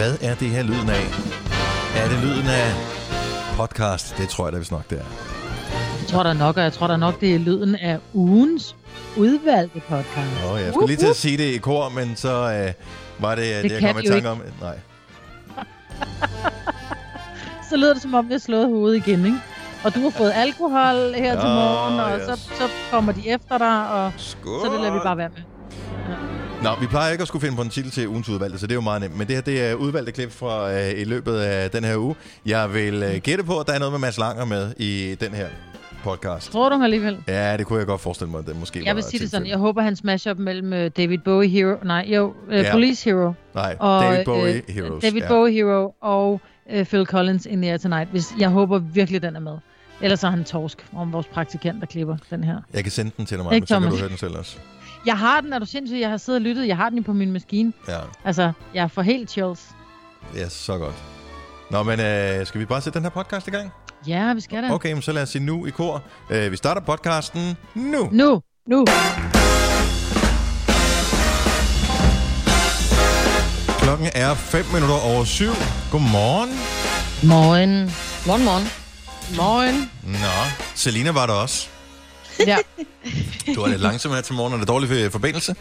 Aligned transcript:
Hvad 0.00 0.18
er 0.22 0.34
det 0.34 0.48
her 0.48 0.62
lyden 0.62 0.88
af? 0.88 1.04
Er 1.96 2.08
det 2.08 2.18
lyden 2.24 2.46
af 2.46 2.68
podcast? 3.56 4.16
Det 4.18 4.28
tror 4.28 4.46
jeg 4.46 4.52
da 4.52 4.58
vist 4.58 4.72
nok, 4.72 4.90
det 4.90 4.98
er. 4.98 5.04
Jeg 6.00 6.08
tror 6.08 6.22
der 6.22 6.32
nok, 6.32 6.56
og 6.56 6.62
jeg 6.62 6.72
tror 6.72 6.86
der 6.86 6.96
nok, 6.96 7.20
det 7.20 7.34
er 7.34 7.38
lyden 7.38 7.74
af 7.74 7.98
ugens 8.14 8.76
udvalgte 9.16 9.80
podcast. 9.88 10.44
Åh, 10.44 10.52
oh, 10.52 10.60
jeg 10.60 10.72
skulle 10.72 10.86
lige 10.86 10.96
til 10.96 11.06
at 11.06 11.16
sige 11.16 11.38
det 11.38 11.54
i 11.54 11.58
kor, 11.58 11.88
men 11.88 12.16
så 12.16 12.28
øh, 12.28 12.72
var 13.18 13.34
det, 13.34 13.44
det, 13.62 13.70
Det 13.70 13.82
jeg 13.82 13.94
kom 13.94 14.02
i 14.04 14.06
tanke 14.06 14.28
om. 14.28 14.42
Nej. 14.60 14.78
Så 17.70 17.76
lyder 17.76 17.92
det 17.92 18.02
som 18.02 18.14
om, 18.14 18.28
vi 18.28 18.32
har 18.32 18.38
slået 18.38 18.66
hovedet 18.66 19.06
igen, 19.06 19.24
ikke? 19.24 19.38
Og 19.84 19.94
du 19.94 20.00
har 20.00 20.10
fået 20.10 20.32
alkohol 20.34 21.14
her 21.14 21.40
til 21.40 21.48
Åh, 21.48 21.54
morgen, 21.54 22.00
og 22.00 22.18
yes. 22.18 22.24
så, 22.26 22.36
så 22.36 22.68
kommer 22.90 23.12
de 23.12 23.28
efter 23.28 23.58
dig, 23.58 23.90
og 23.90 24.12
Skål. 24.16 24.60
så 24.60 24.72
det 24.72 24.80
lader 24.80 24.92
vi 24.92 25.00
bare 25.04 25.16
være 25.16 25.28
med. 25.28 25.49
Nå, 26.62 26.70
vi 26.80 26.86
plejer 26.86 27.12
ikke 27.12 27.22
at 27.22 27.28
skulle 27.28 27.42
finde 27.42 27.56
på 27.56 27.62
en 27.62 27.68
titel 27.68 27.90
til 27.90 28.08
ugens 28.08 28.28
udvalgte, 28.28 28.58
så 28.58 28.66
det 28.66 28.72
er 28.72 28.76
jo 28.76 28.80
meget 28.80 29.00
nemt. 29.00 29.18
Men 29.18 29.26
det 29.26 29.34
her, 29.36 29.42
det 29.42 29.64
er 29.70 29.74
udvalgte 29.74 30.12
klip 30.12 30.32
fra 30.32 30.72
øh, 30.72 31.00
i 31.00 31.04
løbet 31.04 31.36
af 31.36 31.70
den 31.70 31.84
her 31.84 31.96
uge. 31.96 32.14
Jeg 32.46 32.74
vil 32.74 33.02
øh, 33.02 33.16
gætte 33.16 33.44
på, 33.44 33.58
at 33.58 33.66
der 33.66 33.72
er 33.72 33.78
noget 33.78 33.92
med 33.92 34.00
Mads 34.00 34.18
Langer 34.18 34.44
med 34.44 34.72
i 34.76 35.16
den 35.20 35.34
her 35.34 35.46
podcast. 36.04 36.52
Tror 36.52 36.68
du 36.68 36.82
alligevel? 36.82 37.18
Ja, 37.28 37.56
det 37.56 37.66
kunne 37.66 37.78
jeg 37.78 37.86
godt 37.86 38.00
forestille 38.00 38.30
mig, 38.30 38.38
at 38.38 38.46
det 38.46 38.56
måske 38.60 38.82
Jeg 38.84 38.94
vil 38.96 39.04
sige 39.04 39.20
det 39.20 39.30
sådan, 39.30 39.46
jeg 39.46 39.58
håber, 39.58 39.82
han 39.82 39.96
smasher 39.96 40.32
op 40.32 40.38
mellem 40.38 40.72
øh, 40.72 40.90
David 40.96 41.18
Bowie 41.18 41.48
Hero, 41.48 41.76
nej, 41.84 42.06
jo, 42.08 42.34
øh, 42.50 42.58
Ja. 42.58 42.72
Police 42.72 43.04
Hero, 43.04 43.32
Nej, 43.54 43.76
og 43.78 44.02
David 44.02 44.24
Bowie 44.24 44.54
øh, 44.54 44.62
Heroes. 44.74 45.02
David 45.02 45.20
ja. 45.22 45.28
Bowie 45.28 45.52
Hero 45.54 45.94
og 46.00 46.40
øh, 46.70 46.84
Phil 46.86 47.06
Collins 47.06 47.46
in 47.46 47.62
the 47.62 47.70
Air 47.70 47.78
Tonight. 47.78 48.10
Hvis, 48.10 48.26
jeg 48.38 48.48
håber 48.48 48.78
virkelig, 48.78 49.22
den 49.22 49.36
er 49.36 49.40
med. 49.40 49.56
Ellers 50.02 50.24
er 50.24 50.30
han 50.30 50.44
torsk 50.44 50.86
om 50.96 51.12
vores 51.12 51.26
praktikant, 51.26 51.80
der 51.80 51.86
klipper 51.86 52.16
den 52.30 52.44
her. 52.44 52.56
Jeg 52.74 52.82
kan 52.82 52.92
sende 52.92 53.10
den 53.16 53.26
til 53.26 53.36
dig, 53.36 53.44
Maja, 53.46 53.60
så 53.66 53.80
kan 53.80 53.90
du 53.90 53.96
høre 53.96 54.08
den 54.08 54.16
selv 54.16 54.38
også. 54.38 54.56
Jeg 55.06 55.18
har 55.18 55.40
den, 55.40 55.52
er 55.52 55.58
du 55.58 55.66
sindssyg? 55.66 55.98
Jeg 56.00 56.10
har 56.10 56.16
siddet 56.16 56.38
og 56.40 56.42
lyttet. 56.42 56.66
Jeg 56.68 56.76
har 56.76 56.88
den 56.88 56.98
jo 56.98 57.04
på 57.06 57.12
min 57.12 57.32
maskine. 57.32 57.72
Ja, 57.88 57.98
Altså, 58.24 58.52
jeg 58.74 58.90
får 58.90 59.02
helt 59.02 59.30
chills. 59.30 59.60
ja 60.36 60.48
så 60.48 60.78
godt. 60.78 60.94
Nå, 61.70 61.82
men 61.82 62.00
øh, 62.00 62.46
skal 62.46 62.60
vi 62.60 62.64
bare 62.66 62.80
sætte 62.80 62.96
den 62.98 63.04
her 63.04 63.10
podcast 63.10 63.48
i 63.48 63.50
gang? 63.50 63.70
Ja, 64.06 64.34
vi 64.34 64.40
skal 64.40 64.62
da. 64.62 64.72
Okay, 64.72 64.92
men 64.92 65.02
så 65.02 65.12
lad 65.12 65.22
os 65.22 65.28
sige 65.28 65.44
nu 65.44 65.66
i 65.66 65.70
kor. 65.70 66.02
Øh, 66.30 66.50
vi 66.52 66.56
starter 66.56 66.80
podcasten 66.80 67.56
nu. 67.74 68.08
Nu, 68.12 68.42
nu. 68.66 68.84
Klokken 73.82 74.08
er 74.14 74.34
5 74.34 74.64
minutter 74.72 74.94
over 75.14 75.24
syv. 75.24 75.50
Godmorgen. 75.90 76.50
Morgen. 77.28 77.92
Morgen, 78.26 78.44
morgen. 78.44 78.66
Morgen. 79.36 79.90
Nå, 80.04 80.62
Selina 80.74 81.10
var 81.10 81.26
der 81.26 81.34
også. 81.34 81.68
Ja. 82.46 82.56
Du 83.54 83.62
er 83.62 83.68
lidt 83.68 83.80
langsom 83.80 84.12
her 84.12 84.20
til 84.20 84.34
morgen. 84.34 84.52
Er 84.54 84.58
det 84.58 84.68
dårlig 84.68 85.12
forbindelse? 85.12 85.54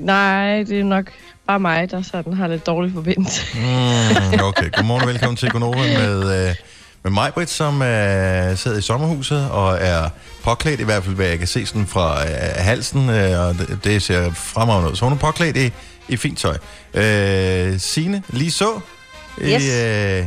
Nej, 0.00 0.62
det 0.62 0.80
er 0.80 0.84
nok 0.84 1.10
bare 1.46 1.60
mig, 1.60 1.90
der 1.90 2.02
sådan 2.02 2.32
har 2.32 2.46
lidt 2.48 2.66
dårlig 2.66 2.92
forbindelse. 2.94 3.42
Mm, 3.54 4.40
okay, 4.42 4.70
godmorgen 4.72 5.02
og 5.02 5.08
velkommen 5.08 5.36
til 5.36 5.50
Gonova 5.50 5.76
med, 5.78 6.48
øh, 6.48 6.54
med 7.02 7.10
mig, 7.10 7.34
Britt, 7.34 7.50
som 7.50 7.82
øh, 7.82 8.56
sidder 8.56 8.78
i 8.78 8.82
sommerhuset 8.82 9.50
og 9.50 9.78
er 9.80 10.08
påklædt, 10.42 10.80
i 10.80 10.84
hvert 10.84 11.04
fald 11.04 11.14
hvad 11.14 11.26
jeg 11.26 11.38
kan 11.38 11.46
se 11.48 11.66
sådan 11.66 11.86
fra 11.86 12.22
øh, 12.22 12.36
halsen, 12.56 13.10
øh, 13.10 13.40
og 13.40 13.54
det, 13.54 13.78
det 13.84 14.02
ser 14.02 14.32
fremragende 14.32 14.90
ud. 14.90 14.96
Så 14.96 15.04
hun 15.04 15.12
er 15.12 15.18
påklædt 15.18 15.56
i, 15.56 15.70
i 16.08 16.16
fint 16.16 16.38
tøj. 16.38 16.56
Øh, 16.94 17.80
Signe, 17.80 18.22
lige 18.28 18.50
så, 18.50 18.80
Yes. 19.42 19.64
i 19.64 19.70
øh, 19.82 20.24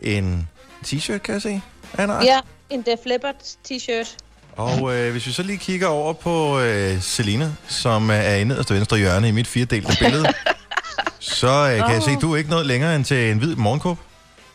en 0.00 0.48
t-shirt, 0.86 1.18
kan 1.18 1.34
jeg 1.34 1.42
se. 1.42 1.60
Ja, 1.98 2.40
en 2.70 2.82
Def 2.82 2.98
Leppard 3.06 3.34
t-shirt. 3.68 4.16
Og 4.56 4.96
øh, 4.96 5.12
hvis 5.12 5.26
vi 5.26 5.32
så 5.32 5.42
lige 5.42 5.58
kigger 5.58 5.86
over 5.86 6.12
på 6.12 6.60
øh, 6.60 7.00
Selina, 7.00 7.52
som 7.68 8.10
øh, 8.10 8.16
er 8.16 8.34
i 8.34 8.44
nederste 8.44 8.74
venstre 8.74 8.98
hjørne 8.98 9.28
i 9.28 9.32
mit 9.32 9.46
firedelte 9.46 9.96
billede, 10.00 10.26
så 11.20 11.46
øh, 11.46 11.86
kan 11.86 11.94
jeg 11.94 12.02
se, 12.02 12.10
at 12.10 12.20
du 12.20 12.32
er 12.32 12.36
ikke 12.36 12.50
noget 12.50 12.66
længere 12.66 12.96
end 12.96 13.04
til 13.04 13.30
en 13.30 13.38
hvid 13.38 13.56
morgenkåb. 13.56 13.98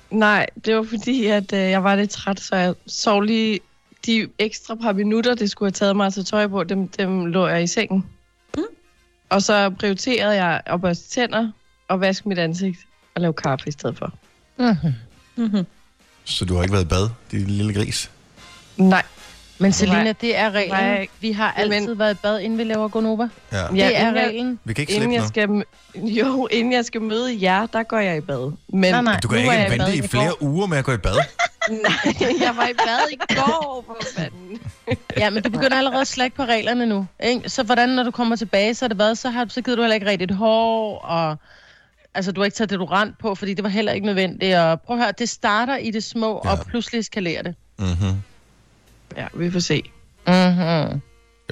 Nej, 0.09 0.45
det 0.65 0.75
var 0.75 0.85
fordi, 0.89 1.25
at 1.25 1.53
øh, 1.53 1.59
jeg 1.59 1.83
var 1.83 1.95
lidt 1.95 2.09
træt, 2.09 2.39
så 2.39 2.55
jeg 2.55 2.73
sov 2.87 3.21
lige 3.21 3.59
de 4.05 4.27
ekstra 4.39 4.75
par 4.75 4.93
minutter, 4.93 5.35
det 5.35 5.51
skulle 5.51 5.67
have 5.67 5.73
taget 5.73 5.95
mig 5.95 6.07
at 6.07 6.13
tage 6.13 6.23
tøj 6.23 6.47
på, 6.47 6.63
dem, 6.63 6.87
dem 6.87 7.25
lå 7.25 7.47
jeg 7.47 7.63
i 7.63 7.67
sengen. 7.67 8.05
Mm. 8.57 8.63
Og 9.29 9.41
så 9.41 9.69
prioriterede 9.69 10.35
jeg 10.35 10.61
at 10.65 10.81
børste 10.81 11.09
tænder 11.09 11.51
og 11.87 12.01
vaske 12.01 12.29
mit 12.29 12.37
ansigt 12.37 12.79
og 13.15 13.21
lave 13.21 13.33
kaffe 13.33 13.67
i 13.67 13.71
stedet 13.71 13.97
for. 13.97 14.13
Mm-hmm. 14.57 14.93
Mm-hmm. 15.35 15.65
Så 16.23 16.45
du 16.45 16.55
har 16.55 16.61
ikke 16.63 16.73
været 16.73 16.83
i 16.83 16.87
bad, 16.87 17.09
din 17.31 17.47
lille 17.47 17.73
gris? 17.73 18.11
Nej. 18.77 19.03
Men 19.61 19.71
Selina, 19.73 20.13
det 20.21 20.37
er 20.37 20.51
reglen. 20.51 20.77
Nej. 20.79 21.07
Vi 21.19 21.31
har 21.31 21.53
Men- 21.63 21.73
altid 21.73 21.93
været 21.93 22.13
i 22.13 22.17
bad, 22.21 22.39
inden 22.39 22.57
vi 22.59 22.63
laver 22.63 22.87
Gonova. 22.87 23.27
Ja. 23.51 23.57
Ja, 23.57 23.63
Det 23.65 23.83
er 23.83 23.89
inden 23.99 24.15
jeg- 24.15 24.27
reglen. 24.27 24.59
Vi 24.63 24.73
kan 24.73 24.81
ikke 24.81 24.93
Inden 24.93 25.09
slippe 25.09 25.49
jeg 25.49 25.63
skal, 25.95 26.09
jo, 26.09 26.47
inden 26.51 26.73
jeg 26.73 26.85
skal 26.85 27.01
møde 27.01 27.37
jer, 27.41 27.65
der 27.65 27.83
går 27.83 27.99
jeg 27.99 28.17
i 28.17 28.21
bad. 28.21 28.51
Men 28.73 28.91
Nej, 28.91 29.01
nej. 29.01 29.19
Du 29.23 29.27
kan 29.27 29.37
ikke 29.37 29.51
i 29.53 29.57
vente 29.57 29.77
bad 29.77 29.93
i 29.93 29.97
i 29.97 30.07
flere 30.07 30.25
går. 30.27 30.37
uger 30.43 30.67
med 30.67 30.77
at 30.77 30.85
gå 30.85 30.91
i 30.93 30.97
bad. 30.97 31.13
Nej, 31.69 32.15
jeg 32.41 32.53
var 32.57 32.67
i 32.67 32.73
bad 32.73 32.99
i 33.11 33.15
går, 33.35 33.83
for 33.87 33.97
fanden. 34.15 34.59
Ja, 35.17 35.29
men 35.29 35.43
du 35.43 35.49
begynder 35.49 35.77
allerede 35.77 36.01
at 36.01 36.07
slække 36.07 36.35
på 36.35 36.43
reglerne 36.43 36.85
nu. 36.85 37.07
Ikke? 37.23 37.49
Så 37.49 37.63
hvordan, 37.63 37.89
når 37.89 38.03
du 38.03 38.11
kommer 38.11 38.35
tilbage, 38.35 38.73
så 38.75 38.85
er 38.85 38.87
det 38.87 38.97
hvad? 38.97 39.15
Så, 39.15 39.29
har, 39.29 39.45
så 39.49 39.61
gider 39.61 39.75
du 39.75 39.81
heller 39.81 39.95
ikke 39.95 40.07
rigtigt 40.07 40.31
hår, 40.35 40.97
og 40.99 41.37
altså, 42.13 42.31
du 42.31 42.41
har 42.41 42.45
ikke 42.45 42.55
taget 42.55 42.69
deodorant 42.69 43.17
på, 43.19 43.35
fordi 43.35 43.53
det 43.53 43.63
var 43.63 43.69
heller 43.69 43.91
ikke 43.91 44.05
nødvendigt. 44.05 44.55
Og 44.57 44.81
prøv 44.81 44.97
at 44.97 45.03
høre, 45.03 45.13
det 45.19 45.29
starter 45.29 45.77
i 45.77 45.91
det 45.91 46.03
små, 46.03 46.41
Ja. 46.45 46.49
ja. 46.51 46.55
og 46.59 46.65
pludselig 46.65 46.99
eskalerer 46.99 47.41
det. 47.43 47.55
Mm-hmm. 47.79 48.21
Ja, 49.17 49.25
vi 49.33 49.51
får 49.51 49.59
se. 49.59 49.91
Mm-hmm. 50.27 51.01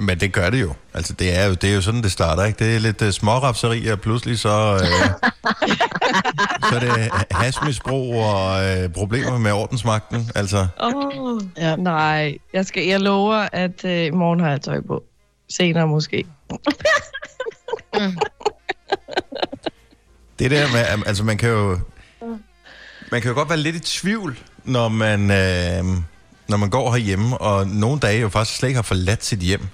Men 0.06 0.20
det 0.20 0.32
gør 0.32 0.50
det 0.50 0.60
jo. 0.60 0.74
Altså, 0.94 1.12
det 1.12 1.38
er 1.38 1.46
jo, 1.46 1.54
det 1.54 1.70
er 1.70 1.74
jo 1.74 1.80
sådan, 1.82 2.02
det 2.02 2.12
starter, 2.12 2.44
ikke? 2.44 2.64
Det 2.64 2.74
er 2.76 2.78
lidt 2.80 3.02
uh, 3.02 3.10
smårapseri, 3.10 3.86
og 3.86 4.00
pludselig 4.00 4.38
så... 4.38 4.74
Øh, 4.74 4.80
så 6.70 6.76
er 6.76 6.80
det 6.80 7.10
hasmisbrug 7.30 8.14
og 8.14 8.64
øh, 8.64 8.88
problemer 8.92 9.38
med 9.38 9.52
ordensmagten. 9.52 10.30
Altså, 10.34 10.66
Oh, 10.80 11.40
Ja. 11.56 11.76
nej, 11.76 12.38
jeg, 12.52 12.66
skal, 12.66 12.86
jeg 12.86 13.00
lover, 13.00 13.48
at 13.52 13.84
øh, 13.84 14.04
i 14.04 14.10
morgen 14.10 14.40
har 14.40 14.50
jeg 14.50 14.60
tøj 14.60 14.80
på. 14.80 15.02
Senere 15.50 15.86
måske. 15.88 16.24
det 20.38 20.50
der 20.50 20.72
med... 20.72 21.04
Altså, 21.06 21.24
man 21.24 21.38
kan 21.38 21.48
jo... 21.48 21.78
Man 23.12 23.20
kan 23.22 23.28
jo 23.28 23.34
godt 23.34 23.48
være 23.48 23.58
lidt 23.58 23.76
i 23.76 23.80
tvivl, 23.80 24.38
når 24.64 24.88
man, 24.88 25.30
øh, 25.30 25.84
når 26.50 26.56
man 26.56 26.70
går 26.70 26.92
herhjemme, 26.92 27.38
og 27.38 27.66
nogle 27.66 28.00
dage 28.00 28.20
jo 28.20 28.28
faktisk 28.28 28.58
slet 28.58 28.68
ikke 28.68 28.78
har 28.78 28.82
forladt 28.82 29.24
sit 29.24 29.38
hjem. 29.38 29.66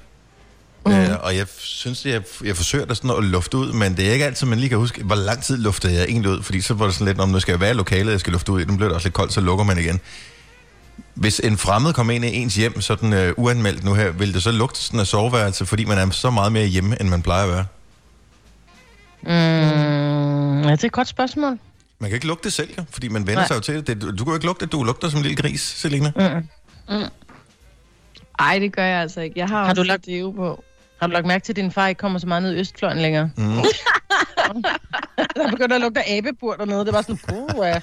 Mm. 0.87 0.93
Øh, 0.93 1.17
og 1.23 1.37
jeg 1.37 1.47
synes, 1.59 2.07
jeg, 2.07 2.23
jeg 2.45 2.57
forsøger 2.57 2.85
da 2.85 2.95
sådan 2.95 3.11
at 3.11 3.25
lufte 3.25 3.57
ud, 3.57 3.73
men 3.73 3.97
det 3.97 4.09
er 4.09 4.13
ikke 4.13 4.25
altid, 4.25 4.47
man 4.47 4.59
lige 4.59 4.69
kan 4.69 4.79
huske, 4.79 5.03
hvor 5.05 5.15
lang 5.15 5.43
tid 5.43 5.57
luftede 5.59 5.95
jeg 5.95 6.05
egentlig 6.05 6.31
ud, 6.31 6.43
fordi 6.43 6.61
så 6.61 6.75
var 6.75 6.85
det 6.85 6.95
sådan 6.95 7.07
lidt, 7.07 7.21
om 7.21 7.29
nu 7.29 7.41
skal 7.41 7.53
jeg 7.53 7.61
være 7.61 7.71
i 7.71 7.75
lokalet, 7.75 8.13
jeg 8.13 8.21
skal 8.21 8.33
lufte 8.33 8.53
ud 8.53 8.61
i, 8.61 8.65
nu 8.65 8.77
bliver 8.77 8.89
det 8.89 8.95
også 8.95 9.07
lidt 9.07 9.15
koldt, 9.15 9.33
så 9.33 9.41
lukker 9.41 9.65
man 9.65 9.79
igen. 9.79 10.01
Hvis 11.15 11.41
en 11.45 11.59
fremmed 11.59 11.93
kommer 11.93 12.13
ind 12.13 12.25
i 12.25 12.35
ens 12.35 12.55
hjem, 12.55 12.81
sådan 12.81 13.13
øh, 13.13 13.35
uanmeldt 13.37 13.85
nu 13.85 13.95
her, 13.95 14.11
vil 14.11 14.35
det 14.35 14.43
så 14.43 14.51
lugte 14.51 14.81
sådan 14.81 15.01
af 15.01 15.07
soveværelse, 15.07 15.67
fordi 15.67 15.85
man 15.85 15.99
er 15.99 16.11
så 16.11 16.31
meget 16.31 16.53
mere 16.53 16.67
hjemme, 16.67 17.01
end 17.01 17.09
man 17.09 17.23
plejer 17.23 17.45
at 17.45 17.51
være? 17.51 17.65
Mm, 19.23 20.63
ja, 20.63 20.73
det 20.73 20.83
er 20.83 20.87
et 20.87 20.93
godt 20.93 21.09
spørgsmål. 21.09 21.59
Man 21.99 22.11
kan 22.11 22.15
ikke 22.15 22.27
lugte 22.27 22.45
det 22.45 22.53
selv, 22.53 22.71
jo, 22.79 22.85
fordi 22.91 23.09
man 23.09 23.27
vender 23.27 23.41
Nej. 23.41 23.47
sig 23.47 23.55
jo 23.55 23.61
til 23.61 23.87
det. 23.87 24.03
du 24.03 24.25
kan 24.25 24.27
jo 24.27 24.35
ikke 24.35 24.47
lugte, 24.47 24.65
at 24.65 24.73
du 24.73 24.83
lugter 24.83 25.09
som 25.09 25.19
en 25.19 25.23
lille 25.23 25.37
gris, 25.43 25.61
Selina. 25.61 26.13
Mm. 26.17 26.49
Ej, 28.39 28.59
det 28.59 28.73
gør 28.77 28.85
jeg 28.85 29.01
altså 29.01 29.21
ikke. 29.21 29.39
Jeg 29.39 29.49
har, 29.49 29.59
Har 29.59 29.65
har 29.67 29.75
du 29.75 29.81
også 29.81 29.89
lagt- 29.89 30.07
deo 30.07 30.31
på. 30.31 30.65
Har 31.01 31.07
du 31.07 31.13
lagt 31.13 31.27
mærke 31.27 31.45
til, 31.45 31.53
at 31.53 31.57
din 31.57 31.73
far 31.73 31.89
ikke 31.89 31.99
kommer 31.99 32.19
så 32.19 32.27
meget 32.27 32.43
ned 32.43 32.55
i 32.55 32.59
Østfløjen 32.61 32.99
længere? 32.99 33.31
Mm. 33.37 33.53
Der 35.37 35.51
begynder 35.51 35.75
at 35.75 35.81
lugte 35.81 36.01
af 36.01 36.05
æbebur 36.09 36.55
dernede. 36.55 36.85
Det 36.85 36.93
var 36.93 37.03
sådan, 37.03 37.19
puh, 37.29 37.67
ja. 37.67 37.81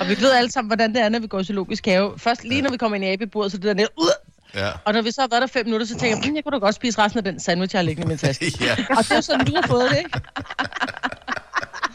Og 0.00 0.08
vi 0.08 0.20
ved 0.20 0.32
alle 0.32 0.50
sammen, 0.50 0.68
hvordan 0.68 0.94
det 0.94 1.02
er, 1.02 1.08
når 1.08 1.18
vi 1.18 1.26
går 1.26 1.40
i 1.40 1.44
zoologisk 1.44 1.86
have. 1.86 2.18
Først 2.18 2.44
lige 2.44 2.62
når 2.62 2.70
vi 2.70 2.76
kommer 2.76 2.94
ind 2.96 3.04
i 3.04 3.08
æbeburet, 3.08 3.52
så 3.52 3.56
er 3.56 3.60
det 3.60 3.68
der 3.68 3.74
nede, 3.74 3.88
ud. 3.96 4.10
Ja. 4.54 4.70
Og 4.84 4.92
når 4.92 5.02
vi 5.02 5.10
så 5.10 5.20
har 5.20 5.28
været 5.28 5.40
der 5.40 5.46
fem 5.46 5.66
minutter, 5.66 5.86
så 5.86 5.98
tænker 5.98 6.16
jeg, 6.18 6.28
"Mm, 6.30 6.36
jeg 6.36 6.44
kunne 6.44 6.52
da 6.52 6.58
godt 6.58 6.74
spise 6.74 6.98
resten 6.98 7.18
af 7.18 7.24
den 7.24 7.40
sandwich, 7.40 7.74
jeg 7.74 7.78
har 7.78 7.84
liggende 7.84 8.06
i 8.06 8.08
min 8.08 8.18
taske. 8.26 8.52
ja. 8.60 8.76
Og 8.90 8.96
det 9.04 9.12
er 9.12 9.20
sådan, 9.20 9.46
du 9.46 9.52
har 9.54 9.66
fået 9.66 9.90
det, 9.90 9.98
ikke? 9.98 10.10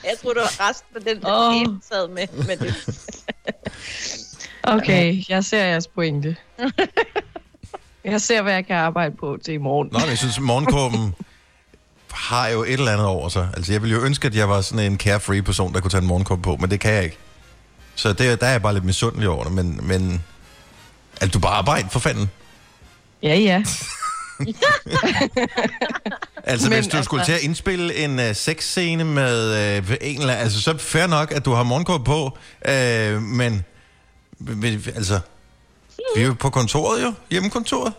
Jeg 0.04 0.14
tror, 0.22 0.34
det 0.34 0.42
var 0.42 0.70
resten 0.70 0.96
af 0.96 1.02
den, 1.02 1.22
der 1.22 1.32
oh. 1.34 1.76
sad 1.92 2.08
med. 2.08 2.28
Men 2.48 2.60
det, 2.60 3.00
Okay, 4.68 5.24
jeg 5.30 5.44
ser 5.46 5.66
jeres 5.66 5.88
pointe. 5.88 6.36
jeg 8.06 8.22
ser, 8.22 8.42
hvad 8.42 8.54
jeg 8.54 8.66
kan 8.68 8.76
arbejde 8.76 9.16
på 9.20 9.38
til 9.46 9.54
i 9.54 9.58
morgen. 9.58 9.90
Nå, 9.92 10.00
men 10.00 10.10
jeg 10.10 10.18
synes, 10.18 10.40
morgenkåben 10.40 11.16
har 12.12 12.48
jo 12.48 12.64
et 12.64 12.74
eller 12.74 12.92
andet 12.92 13.08
over 13.08 13.30
sig. 13.30 13.50
Altså, 13.58 13.72
jeg 13.72 13.82
ville 13.82 13.96
jo 13.96 14.02
ønske, 14.02 14.28
at 14.28 14.36
jeg 14.36 14.50
var 14.50 14.62
sådan 14.62 14.92
en 14.92 14.98
carefree 14.98 15.42
person, 15.42 15.74
der 15.74 15.80
kunne 15.80 15.92
tage 15.92 16.02
en 16.02 16.08
morgenkåbe 16.08 16.42
på, 16.42 16.56
men 16.56 16.70
det 16.72 16.80
kan 16.80 16.94
jeg 16.94 17.04
ikke. 17.04 17.18
Så 17.96 18.14
det, 18.14 18.42
der 18.42 18.48
er 18.48 18.52
jeg 18.52 18.62
bare 18.62 18.74
lidt 18.74 18.86
misundelig 18.86 19.30
over 19.30 19.44
det, 19.44 19.54
men, 19.54 19.80
men 19.84 20.24
altså, 21.22 21.30
du 21.34 21.40
bare 21.40 21.54
arbejde 21.54 21.90
for 21.92 22.00
fanden. 22.00 22.30
Ja, 23.24 23.36
ja. 23.38 23.64
Altså, 26.48 26.70
Men 26.70 26.78
hvis 26.78 26.88
du 26.88 26.98
altså- 26.98 27.04
skulle 27.08 27.26
til 27.26 27.32
at 27.32 27.42
indspille 27.42 27.96
en 27.96 28.20
uh, 28.20 28.36
sexscene 28.36 29.04
med 29.04 29.50
uh, 29.78 29.94
en 30.02 30.20
eller 30.20 30.34
anden, 30.34 30.44
altså, 30.44 30.62
så 30.62 30.78
fair 30.78 31.08
nok, 31.08 31.32
at 31.32 31.46
du 31.46 31.52
har 31.54 31.64
morgenkåbe 31.64 32.04
på, 32.04 32.38
uh, 32.70 33.22
men, 33.22 33.66
altså, 34.96 35.20
vi 36.16 36.22
er 36.22 36.26
jo 36.26 36.34
på 36.34 36.50
kontoret 36.50 37.04
jo, 37.04 37.14
hjemmekontoret. 37.32 37.94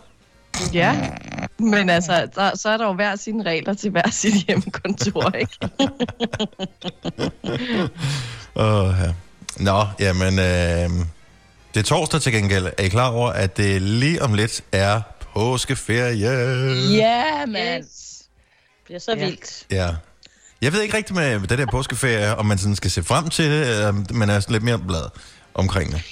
Ja, 0.72 1.10
men 1.58 1.90
altså, 1.90 2.28
der, 2.34 2.56
så 2.56 2.68
er 2.68 2.76
der 2.76 2.86
jo 2.86 2.92
hver 2.92 3.16
sine 3.16 3.42
regler 3.42 3.74
til 3.74 3.90
hver 3.90 4.10
sit 4.10 4.34
hjemmekontor, 4.34 5.30
ikke? 5.30 5.58
Åh, 8.56 8.94
ja. 9.00 9.12
Nå, 9.56 9.86
jamen, 10.00 10.38
øh, 10.38 11.06
det 11.74 11.80
er 11.80 11.82
torsdag 11.84 12.20
til 12.20 12.32
gengæld. 12.32 12.66
Er 12.78 12.82
I 12.82 12.88
klar 12.88 13.10
over, 13.10 13.30
at 13.30 13.56
det 13.56 13.82
lige 13.82 14.22
om 14.22 14.34
lidt 14.34 14.64
er 14.72 15.00
påskeferie? 15.34 16.14
Ja, 16.96 17.46
mand. 17.46 17.82
Det 17.82 17.90
bliver 18.84 18.98
så 19.00 19.14
Ja. 19.18 19.24
vildt. 19.24 19.66
Ja. 19.70 19.88
Jeg 20.62 20.72
ved 20.72 20.82
ikke 20.82 20.96
rigtigt 20.96 21.14
med 21.16 21.40
det 21.40 21.58
der 21.58 21.66
påskeferie, 21.66 22.36
om 22.36 22.46
man 22.46 22.58
sådan 22.58 22.76
skal 22.76 22.90
se 22.90 23.02
frem 23.02 23.28
til 23.28 23.44
det, 23.50 23.68
eller 23.70 23.88
om 23.88 24.06
man 24.10 24.30
er 24.30 24.40
sådan 24.40 24.52
lidt 24.52 24.62
mere 24.64 24.78
blad 24.78 25.08
omkring 25.54 25.92
det. 25.92 26.02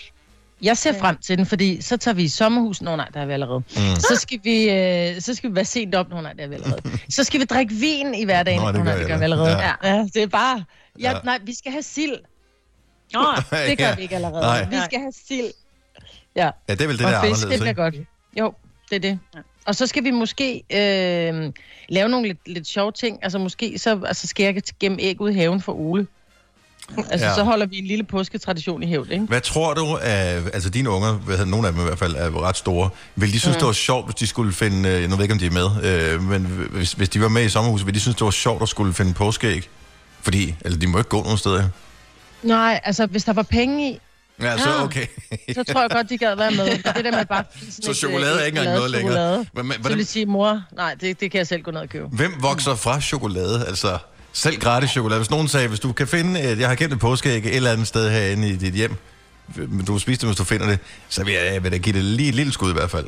Jeg 0.63 0.77
ser 0.77 0.99
frem 0.99 1.17
til 1.17 1.39
den, 1.39 1.47
fordi 1.47 1.81
så 1.81 1.97
tager 1.97 2.15
vi 2.15 2.23
i 2.23 2.29
sommerhus. 2.29 2.83
Nå 2.83 2.97
nej, 2.97 3.09
der 3.15 3.21
er 3.21 3.27
vi 3.27 3.33
allerede. 3.33 3.59
Mm. 3.59 3.97
Så, 3.97 4.17
skal 4.17 4.41
vi, 4.43 4.71
øh, 4.71 5.21
så 5.21 5.35
skal 5.35 5.51
vi 5.51 5.55
være 5.57 5.65
sent 5.65 5.95
op. 5.95 6.09
Nå 6.11 6.21
nej, 6.21 6.33
der 6.33 6.43
er 6.45 6.49
vi 6.49 6.55
allerede. 6.55 6.81
Så 7.11 7.25
skal 7.25 7.41
vi 7.41 7.45
drikke 7.45 7.75
vin 7.75 8.15
i 8.15 8.25
hverdagen. 8.25 8.61
Nå, 8.61 8.67
det 8.67 8.75
Nå, 8.77 8.83
nej, 8.85 8.95
det 8.97 9.07
gør 9.07 9.17
vi 9.19 9.23
allerede. 9.23 9.51
Ja. 9.59 9.73
Ja. 9.85 10.07
det 10.15 10.23
er 10.23 10.27
bare... 10.27 10.65
Ja, 11.01 11.11
Ja. 11.13 11.19
Nej, 11.25 11.39
vi 11.45 11.55
skal 11.55 11.73
have 11.73 11.83
sild. 11.83 12.17
Nå, 13.13 13.21
Det 13.69 13.79
gør 13.79 13.85
Ja. 13.85 13.95
vi 13.95 14.03
ikke 14.03 14.15
allerede. 14.15 14.41
Nej. 14.43 14.69
Vi 14.71 14.77
skal 14.85 14.99
have 14.99 15.13
sild. 15.29 15.53
Ja, 16.37 16.51
Ja, 16.69 16.75
det 16.75 16.81
er 16.81 16.87
vel 16.87 16.99
det, 16.99 17.07
og 17.07 17.13
der 17.13 17.19
er 17.19 17.23
fisk, 17.25 17.49
det 17.49 17.61
bliver 17.61 17.73
godt. 17.73 17.95
Jo, 18.39 18.55
det 18.91 18.97
er 18.97 19.01
det. 19.01 19.19
Og 19.67 19.75
så 19.75 19.87
skal 19.87 20.05
vi 20.05 20.11
måske 20.11 20.55
øh, 20.73 21.53
lave 21.89 22.09
nogle 22.09 22.27
lidt, 22.27 22.49
lidt 22.49 22.67
sjove 22.67 22.93
ting. 22.93 23.19
Altså 23.23 23.39
måske 23.39 23.79
så 23.79 24.01
altså, 24.07 24.27
skal 24.27 24.45
jeg 24.45 24.63
gemme 24.81 25.01
æg 25.01 25.21
ud 25.21 25.31
i 25.31 25.35
haven 25.35 25.61
for 25.61 25.73
Ole. 25.73 26.07
Altså, 27.11 27.27
Ja. 27.27 27.35
så 27.35 27.43
holder 27.45 27.67
vi 27.67 27.79
en 27.79 27.87
lille 27.87 28.05
påsketradition 28.05 28.83
i 28.83 28.87
hævd, 28.87 29.11
ikke? 29.11 29.25
Hvad 29.25 29.41
tror 29.41 29.75
du, 29.75 29.97
af, 30.03 30.41
altså 30.53 30.71
dine 30.71 30.91
unger, 30.91 31.13
hvad 31.13 31.37
hedder, 31.37 31.51
nogle 31.51 31.67
af 31.67 31.73
dem 31.73 31.83
i 31.83 31.85
hvert 31.85 31.99
fald, 31.99 32.15
er 32.17 32.43
ret 32.43 32.57
store, 32.57 32.91
vil 33.17 33.33
de 33.33 33.41
synes, 33.41 33.57
mm. 33.57 33.59
det 33.61 33.67
var 33.67 33.73
sjovt, 33.73 34.07
hvis 34.07 34.15
de 34.15 34.27
skulle 34.27 34.53
finde, 34.53 34.89
øh, 34.89 35.03
jeg 35.03 35.11
ved 35.11 35.23
ikke, 35.23 35.33
om 35.33 35.39
de 35.39 35.47
er 35.47 35.51
med, 35.51 35.69
øh, 36.15 36.23
men 36.23 36.43
hvis, 36.71 36.93
hvis 36.93 37.09
de 37.09 37.21
var 37.21 37.29
med 37.29 37.45
i 37.45 37.49
sommerhuset, 37.49 37.87
vil 37.87 37.95
de 37.95 38.01
synes, 38.01 38.17
det 38.17 38.25
var 38.25 38.31
sjovt 38.31 38.63
at 38.63 38.69
skulle 38.69 38.95
finde 38.95 39.15
påskeæg? 39.15 39.69
Fordi, 40.23 40.55
eller 40.61 40.79
de 40.79 40.87
må 40.87 40.99
ikke 40.99 41.11
gå 41.11 41.23
nogen 41.23 41.39
steder. 41.39 41.69
Nej, 42.43 42.81
altså 42.85 43.07
hvis 43.07 43.25
der 43.25 43.33
var 43.33 43.43
penge 43.43 43.91
i, 43.91 43.99
Ja, 44.43 44.59
så 44.59 44.69
Ah. 44.69 44.83
okay. 44.85 45.07
så 45.55 45.65
tror 45.73 45.81
jeg 45.81 45.91
godt, 45.91 46.11
de 46.11 46.19
gad 46.19 46.37
være 46.37 46.51
med. 46.51 46.67
Det 46.95 47.05
der 47.05 47.11
med 47.11 47.25
bare... 47.25 47.45
Så 47.81 47.91
et, 47.91 47.97
chokolade 47.97 48.35
øh, 48.35 48.41
er 48.41 48.45
ikke 48.45 48.59
engang 48.59 48.77
noget 48.77 48.91
længere. 48.91 49.37
men 49.39 49.47
Så 49.55 49.63
vil 49.63 49.79
hvordan- 49.81 49.99
de 49.99 50.05
sige, 50.05 50.27
mor, 50.27 50.63
nej, 50.77 50.95
det, 51.01 51.21
det 51.21 51.31
kan 51.31 51.39
jeg 51.39 51.47
selv 51.47 51.63
gå 51.63 51.71
ned 51.71 51.81
og 51.81 51.89
købe. 51.89 52.07
Hvem 52.13 52.33
vokser 52.41 52.75
fra 52.75 53.01
chokolade? 53.01 53.65
Altså, 53.67 53.99
selv 54.35 54.57
gratis 54.61 54.91
chokolade. 54.91 55.21
Hvis 55.21 55.31
nogen 55.31 55.49
sagde, 55.49 55.69
hvis 55.69 55.81
du 55.81 55.93
kan 55.93 56.07
finde, 56.07 56.41
et, 56.41 56.59
jeg 56.59 56.69
har 56.69 56.75
gemt 56.75 56.93
et 56.93 56.99
påskeæg 57.01 57.47
et 57.47 57.57
eller 57.57 57.73
andet 57.73 57.87
sted 57.87 58.11
herinde 58.11 58.49
i 58.49 58.57
dit 58.57 58.75
hjem, 58.75 58.97
men 59.57 59.85
du 59.85 59.93
vil 59.93 60.01
spise 60.01 60.21
det, 60.21 60.29
hvis 60.29 60.37
du 60.37 60.45
finder 60.45 60.67
det, 60.67 60.79
så 61.09 61.25
vil 61.25 61.35
jeg, 61.35 61.53
jeg 61.55 61.63
vil 61.65 61.73
da 61.73 61.77
give 61.77 61.97
det 61.97 62.05
lige 62.05 62.29
et 62.29 62.35
lille 62.35 62.53
skud 62.53 62.71
i 62.71 62.73
hvert 62.73 62.91
fald. 62.91 63.07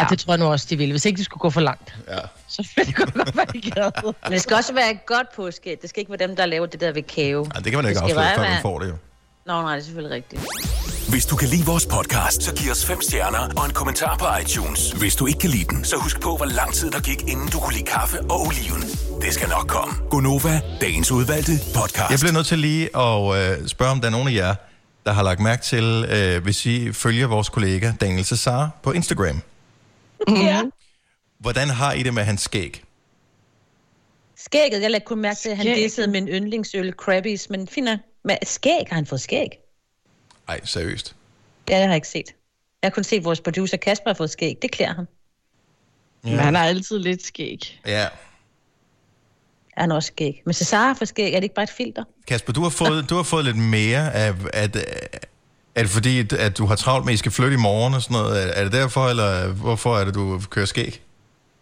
Ja, 0.00 0.06
det 0.10 0.18
tror 0.18 0.32
jeg 0.32 0.38
nu 0.38 0.46
også, 0.46 0.66
de 0.70 0.76
ville. 0.76 0.92
Hvis 0.92 1.04
ikke 1.04 1.18
de 1.18 1.24
skulle 1.24 1.40
gå 1.40 1.50
for 1.50 1.60
langt, 1.60 1.94
Ja. 2.08 2.18
så 2.48 2.68
ville 2.76 2.86
det 2.92 2.96
godt 2.96 3.16
være, 3.16 4.12
men 4.24 4.32
det 4.32 4.42
skal 4.42 4.56
også 4.56 4.74
være 4.74 4.90
et 4.90 5.06
godt 5.06 5.26
påske. 5.36 5.76
Det 5.82 5.90
skal 5.90 6.00
ikke 6.00 6.10
være 6.18 6.28
dem, 6.28 6.36
der 6.36 6.46
laver 6.46 6.66
det 6.66 6.80
der 6.80 6.92
ved 6.92 7.02
kave. 7.02 7.46
Ej, 7.54 7.60
det 7.60 7.72
kan 7.72 7.82
man 7.82 7.90
ikke 7.90 7.98
Det 7.98 8.04
afsløre, 8.04 8.34
før 8.36 8.42
man 8.42 8.62
får 8.62 8.78
det 8.78 8.88
jo. 8.88 8.94
Nå, 9.46 9.62
nej, 9.62 9.74
det 9.74 9.80
er 9.80 9.84
selvfølgelig 9.84 10.16
rigtigt. 10.16 10.42
Hvis 11.10 11.26
du 11.26 11.36
kan 11.36 11.48
lide 11.48 11.66
vores 11.66 11.86
podcast, 11.86 12.42
så 12.42 12.54
giv 12.54 12.70
os 12.70 12.86
fem 12.86 13.00
stjerner 13.00 13.38
og 13.56 13.64
en 13.66 13.72
kommentar 13.72 14.16
på 14.18 14.26
iTunes. 14.42 14.92
Hvis 14.92 15.16
du 15.16 15.26
ikke 15.26 15.38
kan 15.38 15.50
lide 15.50 15.64
den, 15.64 15.84
så 15.84 15.96
husk 15.96 16.20
på, 16.20 16.36
hvor 16.36 16.46
lang 16.46 16.74
tid 16.74 16.90
der 16.90 17.00
gik, 17.00 17.22
inden 17.22 17.48
du 17.48 17.58
kunne 17.60 17.72
lide 17.74 17.84
kaffe 17.84 18.20
og 18.20 18.40
oliven. 18.46 18.82
Det 19.22 19.34
skal 19.34 19.48
nok 19.48 19.66
komme. 19.68 19.94
Gonova, 20.10 20.60
dagens 20.80 21.10
udvalgte 21.12 21.52
podcast. 21.74 22.10
Jeg 22.10 22.18
bliver 22.20 22.32
nødt 22.32 22.46
til 22.46 22.58
lige 22.58 22.96
at 22.96 23.20
øh, 23.60 23.68
spørge, 23.68 23.90
om 23.90 24.00
der 24.00 24.06
er 24.06 24.10
nogen 24.10 24.28
af 24.28 24.32
jer, 24.34 24.54
der 25.06 25.12
har 25.12 25.22
lagt 25.22 25.40
mærke 25.40 25.62
til, 25.62 25.84
øh, 26.16 26.42
hvis 26.42 26.66
I 26.66 26.92
følger 26.92 27.26
vores 27.26 27.48
kollega 27.48 27.92
Daniel 28.00 28.24
Cesar 28.24 28.70
på 28.82 28.92
Instagram. 28.92 29.40
Ja. 30.28 30.62
Hvordan 31.38 31.68
har 31.68 31.92
I 31.92 32.02
det 32.02 32.14
med 32.14 32.22
hans 32.22 32.40
skæg? 32.40 32.82
Skægget, 34.36 34.82
jeg 34.82 34.90
lagde 34.90 35.04
kun 35.04 35.18
mærke 35.18 35.40
til, 35.40 35.48
at 35.48 35.56
han 35.56 35.64
Skægget. 35.64 35.84
dissede 35.84 36.06
min 36.10 36.28
yndlingsøl, 36.28 36.92
Krabbies, 36.96 37.50
men 37.50 37.68
finder 37.68 37.96
med 38.24 38.36
skæg, 38.42 38.84
har 38.88 38.94
han 38.94 39.06
fået 39.06 39.20
skæg? 39.20 39.48
Ej, 40.48 40.60
seriøst. 40.64 41.14
Ja, 41.68 41.74
det 41.74 41.82
har 41.82 41.88
jeg 41.88 41.94
ikke 41.96 42.08
set. 42.08 42.26
Jeg 42.82 42.88
har 42.90 42.94
kun 42.94 43.04
set, 43.04 43.16
at 43.18 43.24
vores 43.24 43.40
producer 43.40 43.76
Kasper 43.76 44.10
har 44.10 44.14
fået 44.14 44.30
skæg. 44.30 44.58
Det 44.62 44.70
klæder 44.70 44.94
ham. 44.94 45.06
Men 46.22 46.38
han 46.38 46.54
har 46.54 46.64
altid 46.64 46.98
lidt 46.98 47.22
skæg. 47.26 47.80
Ja. 47.86 48.08
Han 49.76 49.90
har 49.90 49.96
også 49.96 50.06
skæg. 50.06 50.42
Men 50.46 50.54
Cesar 50.54 50.86
har 50.86 50.94
fået 50.94 51.08
skæg. 51.08 51.32
Er 51.32 51.36
det 51.36 51.42
ikke 51.42 51.54
bare 51.54 51.62
et 51.62 51.70
filter? 51.70 52.04
Kasper, 52.28 52.52
du 52.52 52.62
har 52.62 52.70
fået, 52.70 53.10
du 53.10 53.16
har 53.16 53.22
fået 53.22 53.44
lidt 53.44 53.56
mere 53.56 54.14
af, 54.14 54.34
at, 54.52 54.76
er 55.74 55.82
det 55.82 55.90
fordi, 55.90 56.34
at 56.38 56.58
du 56.58 56.66
har 56.66 56.76
travlt 56.76 57.04
med, 57.04 57.12
at 57.12 57.14
I 57.14 57.16
skal 57.16 57.32
flytte 57.32 57.54
i 57.54 57.58
morgen 57.58 57.94
og 57.94 58.02
sådan 58.02 58.14
noget? 58.14 58.42
Er- 58.42 58.52
Er 58.52 58.62
det 58.64 58.72
derfor, 58.72 59.08
eller 59.08 59.48
hvorfor 59.48 59.96
er 59.98 60.04
det, 60.04 60.14
du 60.14 60.40
kører 60.50 60.66
skæg? 60.66 61.02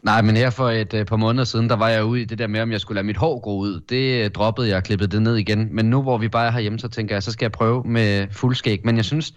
Nej, 0.04 0.22
men 0.22 0.36
her 0.36 0.50
for 0.50 0.70
et 0.70 0.94
øh, 0.94 1.06
par 1.06 1.16
måneder 1.16 1.44
siden, 1.44 1.68
der 1.68 1.76
var 1.76 1.88
jeg 1.88 2.04
ude 2.04 2.22
i 2.22 2.24
det 2.24 2.38
der 2.38 2.46
med, 2.46 2.60
om 2.60 2.72
jeg 2.72 2.80
skulle 2.80 2.96
lade 2.96 3.06
mit 3.06 3.16
hår 3.16 3.40
gro 3.40 3.58
ud. 3.58 3.80
Det 3.80 4.24
øh, 4.24 4.30
droppede 4.30 4.68
jeg 4.68 4.76
og 4.76 4.82
klippede 4.82 5.10
det 5.10 5.22
ned 5.22 5.36
igen. 5.36 5.68
Men 5.74 5.90
nu 5.90 6.02
hvor 6.02 6.18
vi 6.18 6.28
bare 6.28 6.46
er 6.46 6.50
herhjemme, 6.50 6.78
så 6.78 6.88
tænker 6.88 7.14
jeg, 7.14 7.22
så 7.22 7.32
skal 7.32 7.44
jeg 7.44 7.52
prøve 7.52 7.84
med 7.84 8.26
fuldskæg. 8.30 8.80
Men 8.84 8.96
jeg 8.96 9.04
synes, 9.04 9.34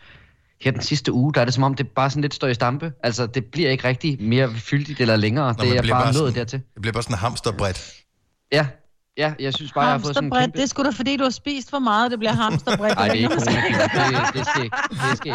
her 0.61 0.71
den 0.71 0.81
sidste 0.81 1.11
uge, 1.11 1.33
der 1.33 1.41
er 1.41 1.45
det 1.45 1.53
som 1.53 1.63
om, 1.63 1.73
det 1.73 1.87
bare 1.87 2.09
sådan 2.09 2.21
lidt 2.21 2.33
står 2.33 2.47
i 2.47 2.53
stampe. 2.53 2.93
Altså, 3.03 3.27
det 3.27 3.45
bliver 3.45 3.69
ikke 3.69 3.87
rigtig 3.87 4.17
mere 4.21 4.49
fyldigt 4.53 4.99
eller 5.01 5.15
længere. 5.15 5.55
Nå, 5.57 5.63
det 5.63 5.77
er 5.77 5.81
bliver 5.81 5.95
bare 5.95 6.13
nået 6.13 6.35
dertil. 6.35 6.59
Det 6.73 6.81
bliver 6.81 6.93
bare 6.93 7.03
sådan 7.03 7.17
hamsterbredt. 7.17 7.93
Ja, 8.51 8.67
ja, 9.17 9.33
jeg 9.39 9.53
synes 9.53 9.73
bare, 9.73 9.83
jeg 9.83 9.91
har 9.91 9.99
fået 9.99 10.15
sådan 10.15 10.33
en 10.33 10.39
kæmpe... 10.39 10.57
det 10.57 10.63
er 10.63 10.67
sgu 10.67 10.83
da 10.83 10.89
fordi, 10.89 11.17
du 11.17 11.23
har 11.23 11.31
spist 11.31 11.69
for 11.69 11.79
meget, 11.79 12.11
det 12.11 12.19
bliver 12.19 12.31
hamsterbredt. 12.31 12.95
Nej, 12.95 13.07
det 13.09 13.11
er 13.11 13.29
ikke 13.29 13.35
corona, 13.35 14.25
det, 14.25 14.33
det 14.33 14.39
er 14.39 14.45
skæg. 14.55 14.69
Det 14.89 15.11
er 15.11 15.15
skæg. 15.15 15.33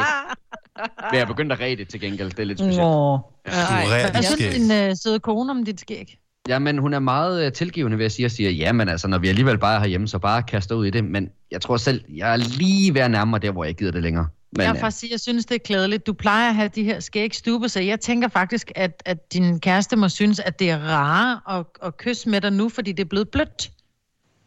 Men 0.76 1.12
jeg 1.12 1.20
er 1.20 1.26
begyndt 1.26 1.52
at 1.52 1.60
ræde 1.60 1.76
det 1.76 1.88
til 1.88 2.00
gengæld. 2.00 2.30
Det 2.30 2.38
er 2.38 2.44
lidt 2.44 2.58
specielt. 2.58 2.78
Nå. 2.78 3.16
Du 3.16 3.50
er 3.50 4.10
Hvad 4.12 4.22
synes 4.22 4.54
din 4.54 4.72
øh, 4.72 4.96
søde 4.96 5.18
kone 5.20 5.50
om 5.50 5.64
dit 5.64 5.80
skæg? 5.80 6.18
Jamen, 6.48 6.78
hun 6.78 6.94
er 6.94 6.98
meget 6.98 7.46
uh, 7.46 7.52
tilgivende 7.52 7.98
ved 7.98 8.04
at 8.04 8.12
sige, 8.12 8.26
og 8.26 8.30
siger, 8.30 8.50
ja, 8.50 8.72
men 8.72 8.88
altså, 8.88 9.08
når 9.08 9.18
vi 9.18 9.28
alligevel 9.28 9.58
bare 9.58 9.76
er 9.76 9.80
herhjemme, 9.80 10.08
så 10.08 10.18
bare 10.18 10.42
kaster 10.42 10.74
ud 10.74 10.86
i 10.86 10.90
det. 10.90 11.04
Men 11.04 11.28
jeg 11.50 11.60
tror 11.60 11.76
selv, 11.76 12.04
jeg 12.08 12.32
er 12.32 12.36
lige 12.36 12.94
ved 12.94 13.00
at 13.00 13.10
nærme 13.10 13.30
mig 13.30 13.42
der, 13.42 13.50
hvor 13.50 13.64
jeg 13.64 13.68
ikke 13.68 13.78
gider 13.78 13.92
det 13.92 14.02
længere. 14.02 14.26
Men, 14.56 14.64
jeg 14.66 14.72
vil 14.72 14.80
faktisk 14.80 15.00
sige, 15.00 15.12
jeg 15.12 15.20
synes, 15.20 15.46
det 15.46 15.54
er 15.54 15.58
klædeligt. 15.58 16.06
Du 16.06 16.12
plejer 16.12 16.48
at 16.48 16.54
have 16.54 16.68
de 16.74 16.84
her 16.84 17.00
skægstube, 17.00 17.68
så 17.68 17.80
jeg 17.80 18.00
tænker 18.00 18.28
faktisk, 18.28 18.72
at, 18.74 19.02
at 19.06 19.32
din 19.32 19.60
kæreste 19.60 19.96
må 19.96 20.08
synes, 20.08 20.40
at 20.40 20.58
det 20.58 20.70
er 20.70 20.78
rare 20.78 21.58
at, 21.58 21.66
at 21.82 21.96
kysse 21.96 22.28
med 22.28 22.40
dig 22.40 22.52
nu, 22.52 22.68
fordi 22.68 22.92
det 22.92 23.00
er 23.04 23.08
blevet 23.08 23.28
blødt. 23.28 23.70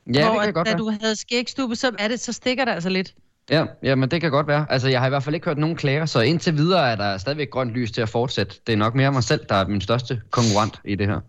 ja, 0.08 0.12
det 0.14 0.24
Hvor, 0.26 0.40
kan 0.40 0.48
at, 0.48 0.54
godt 0.54 0.68
da 0.68 0.72
være. 0.72 0.80
du 0.80 0.94
havde 1.02 1.16
skægstube, 1.16 1.76
så, 1.76 1.92
er 2.00 2.08
det, 2.08 2.20
så 2.20 2.34
stikker 2.34 2.66
det 2.66 2.72
altså 2.72 2.90
lidt. 2.90 3.14
Ja, 3.50 3.66
ja, 3.84 3.96
men 3.96 4.12
det 4.12 4.22
kan 4.22 4.32
godt 4.32 4.48
være. 4.48 4.66
Altså, 4.70 4.88
jeg 4.88 5.00
har 5.00 5.06
i 5.08 5.10
hvert 5.10 5.24
fald 5.24 5.36
ikke 5.36 5.46
hørt 5.46 5.58
nogen 5.58 5.76
klager, 5.76 6.06
så 6.06 6.20
indtil 6.20 6.58
videre 6.58 6.92
er 6.92 6.96
der 6.96 7.18
stadigvæk 7.18 7.50
grønt 7.50 7.72
lys 7.72 7.92
til 7.92 8.02
at 8.02 8.10
fortsætte. 8.10 8.56
Det 8.68 8.74
er 8.74 8.78
nok 8.78 8.96
mere 8.96 9.12
mig 9.12 9.24
selv, 9.24 9.46
der 9.50 9.56
er 9.56 9.68
min 9.68 9.82
største 9.82 10.22
konkurrent 10.32 10.80
i 10.86 10.96
det 10.96 11.08
her. 11.08 11.20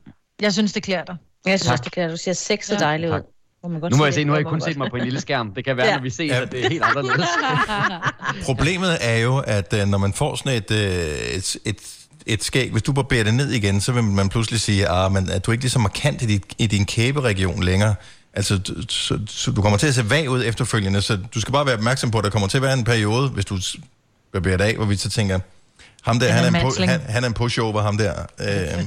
Jeg 0.41 0.53
synes, 0.53 0.73
det 0.73 0.83
klæder 0.83 1.05
dig. 1.05 1.17
Jeg 1.47 1.61
synes 1.61 1.67
Tak. 1.67 1.73
også, 1.73 1.85
det 1.85 1.93
klæder. 1.93 2.09
Du 2.11 2.17
ser 2.17 2.33
sex 2.33 2.71
og 2.71 2.77
Ja. 2.81 2.85
dejligt 2.85 3.13
ud. 3.13 3.21
Man 3.71 3.81
godt 3.81 3.91
Nu 3.93 3.97
må 3.97 4.05
jeg 4.05 4.15
se, 4.15 4.25
nu 4.25 4.33
har 4.33 4.39
jeg 4.39 4.47
kun 4.47 4.61
set 4.61 4.77
mig 4.77 4.91
på 4.91 4.97
en 4.97 5.05
lille 5.05 5.21
skærm. 5.21 5.55
Det 5.55 5.65
kan 5.65 5.77
være, 5.77 5.87
Ja. 5.87 5.95
når 5.97 6.03
vi 6.03 6.11
ses, 6.11 6.31
Ja. 6.31 6.43
at 6.43 6.53
det 6.53 6.65
er 6.65 6.69
helt 6.69 6.83
anderledes. 6.85 7.29
Problemet 8.47 8.99
er 9.01 9.17
jo, 9.17 9.37
at 9.39 9.75
øh, 9.81 9.87
når 9.89 9.99
man 9.99 10.13
får 10.13 10.37
sådan 10.37 10.53
et, 10.57 10.71
øh, 10.71 10.79
et, 11.37 11.57
et, 11.65 11.77
et 12.27 12.45
skæg, 12.45 12.71
hvis 12.71 12.83
du 12.83 12.93
barberer 12.93 13.25
det 13.25 13.35
ned 13.35 13.51
igen, 13.51 13.81
så 13.81 13.93
vil 13.93 14.05
man 14.05 14.29
pludselig 14.29 14.61
sige, 14.61 14.89
ah, 14.89 15.13
men 15.13 15.29
er 15.31 15.39
du 15.39 15.51
ikke 15.53 15.65
lige 15.65 15.71
så 15.71 15.79
markant 15.79 16.23
i, 16.23 16.27
dit, 16.27 16.43
i 16.59 16.67
din 16.67 16.85
kæberegion 16.87 17.63
længere? 17.63 17.95
Altså, 18.35 18.59
du, 18.59 18.73
så, 18.89 19.19
så 19.27 19.51
du 19.51 19.63
kommer 19.63 19.79
til 19.79 19.87
at 19.87 19.95
se 19.95 20.11
vag 20.11 20.31
ud 20.31 20.45
efterfølgende, 20.45 21.03
så 21.03 21.19
du 21.35 21.41
skal 21.41 21.53
bare 21.53 21.67
være 21.67 21.75
opmærksom 21.75 22.11
på, 22.11 22.19
at 22.19 22.25
der 22.25 22.31
kommer 22.31 22.49
til 22.49 22.59
at 22.59 22.63
være 22.63 22.73
en 22.75 22.85
periode, 22.85 23.29
hvis 23.29 23.45
du 23.45 23.59
barberer 24.33 24.57
det 24.57 24.65
af, 24.65 24.77
hvor 24.77 24.85
vi 24.85 24.97
så 24.97 25.11
tænker, 25.11 25.39
ham 26.05 26.19
der, 26.19 26.27
Han 26.27 26.35
han, 26.35 26.55
er 26.55 26.59
en 26.59 26.65
mansling. 26.65 26.91
han, 26.91 27.01
han 27.01 27.25
er 27.25 27.29
en 27.29 27.35
pushover, 27.35 27.81
ham 27.83 27.97
der. 27.99 28.13
Øh, 28.41 28.85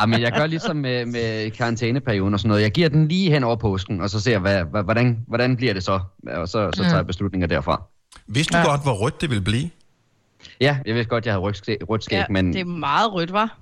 ja, 0.00 0.06
men 0.06 0.20
jeg 0.20 0.32
gør 0.32 0.46
ligesom 0.46 0.76
med, 0.76 1.06
med 1.06 1.50
karantæneperioden 1.50 2.34
og 2.34 2.40
sådan 2.40 2.48
noget. 2.48 2.62
Jeg 2.62 2.70
giver 2.70 2.88
den 2.88 3.08
lige 3.08 3.30
hen 3.30 3.44
over 3.44 3.56
påsken, 3.56 4.00
og 4.00 4.10
så 4.10 4.20
ser 4.20 4.30
jeg, 4.30 4.40
hvad, 4.40 4.64
hvad, 4.64 4.82
hvordan, 4.82 5.24
hvordan 5.28 5.56
bliver 5.56 5.74
det 5.74 5.82
så? 5.84 6.00
Og 6.28 6.48
så, 6.48 6.70
så 6.74 6.82
tager 6.82 6.96
jeg 6.96 7.06
beslutninger 7.06 7.46
derfra. 7.46 7.82
vidste 8.26 8.52
du 8.52 8.58
Ja. 8.58 8.64
godt, 8.64 8.82
hvor 8.82 8.92
rødt 8.92 9.20
det 9.20 9.30
ville 9.30 9.44
blive? 9.44 9.70
Ja, 10.60 10.78
jeg 10.86 10.94
vidste 10.94 11.08
godt, 11.08 11.26
jeg 11.26 11.32
havde 11.32 11.42
rødt 11.42 11.56
skæg, 11.56 11.76
rødt 11.88 12.04
skæg 12.04 12.16
Ja, 12.18 12.24
men... 12.30 12.52
det 12.52 12.60
er 12.60 12.64
meget 12.64 13.12
rødt, 13.12 13.32
var. 13.32 13.58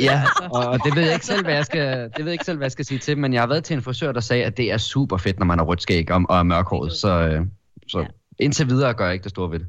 Ja, 0.00 0.22
og 0.50 0.78
det 0.84 0.96
ved 0.96 1.02
jeg 1.02 1.12
ikke 1.14 1.26
selv, 1.26 1.44
hvad 1.44 1.54
jeg 1.54 1.64
skal, 1.64 1.98
det 1.98 2.18
ved 2.18 2.24
jeg 2.24 2.32
ikke 2.32 2.44
selv, 2.44 2.56
hvad 2.58 2.64
jeg 2.64 2.72
skal 2.72 2.84
sige 2.84 2.98
til, 2.98 3.18
men 3.18 3.32
jeg 3.32 3.42
har 3.42 3.46
været 3.46 3.64
til 3.64 3.74
en 3.76 3.82
frisør, 3.82 4.12
der 4.12 4.20
sagde, 4.20 4.44
at 4.44 4.56
det 4.56 4.72
er 4.72 4.78
super 4.78 5.16
fedt, 5.16 5.38
når 5.38 5.46
man 5.46 5.58
har 5.58 5.64
rødt 5.66 5.82
skæg 5.82 6.10
og, 6.10 6.22
og 6.28 6.38
er 6.38 6.42
mørkhåret, 6.42 6.92
så, 6.92 7.08
øh, 7.20 7.40
så 7.88 8.06
indtil 8.38 8.68
videre 8.68 8.94
gør 8.94 9.04
jeg 9.04 9.12
ikke 9.14 9.22
det 9.22 9.30
store 9.30 9.50
ved 9.50 9.58
det. 9.58 9.66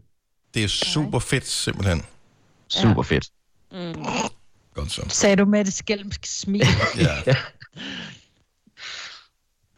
Det 0.53 0.63
er 0.63 0.67
super 0.67 1.19
fedt, 1.19 1.47
simpelthen. 1.47 2.01
Super 2.71 3.01
fedt. 3.03 3.27
Godt 4.73 4.91
så. 4.91 5.01
Sagde 5.07 5.35
du 5.35 5.45
med 5.45 5.61
et 5.67 5.73
skælmsk 5.73 6.25
smil. 6.25 6.65
Ja. 6.97 7.33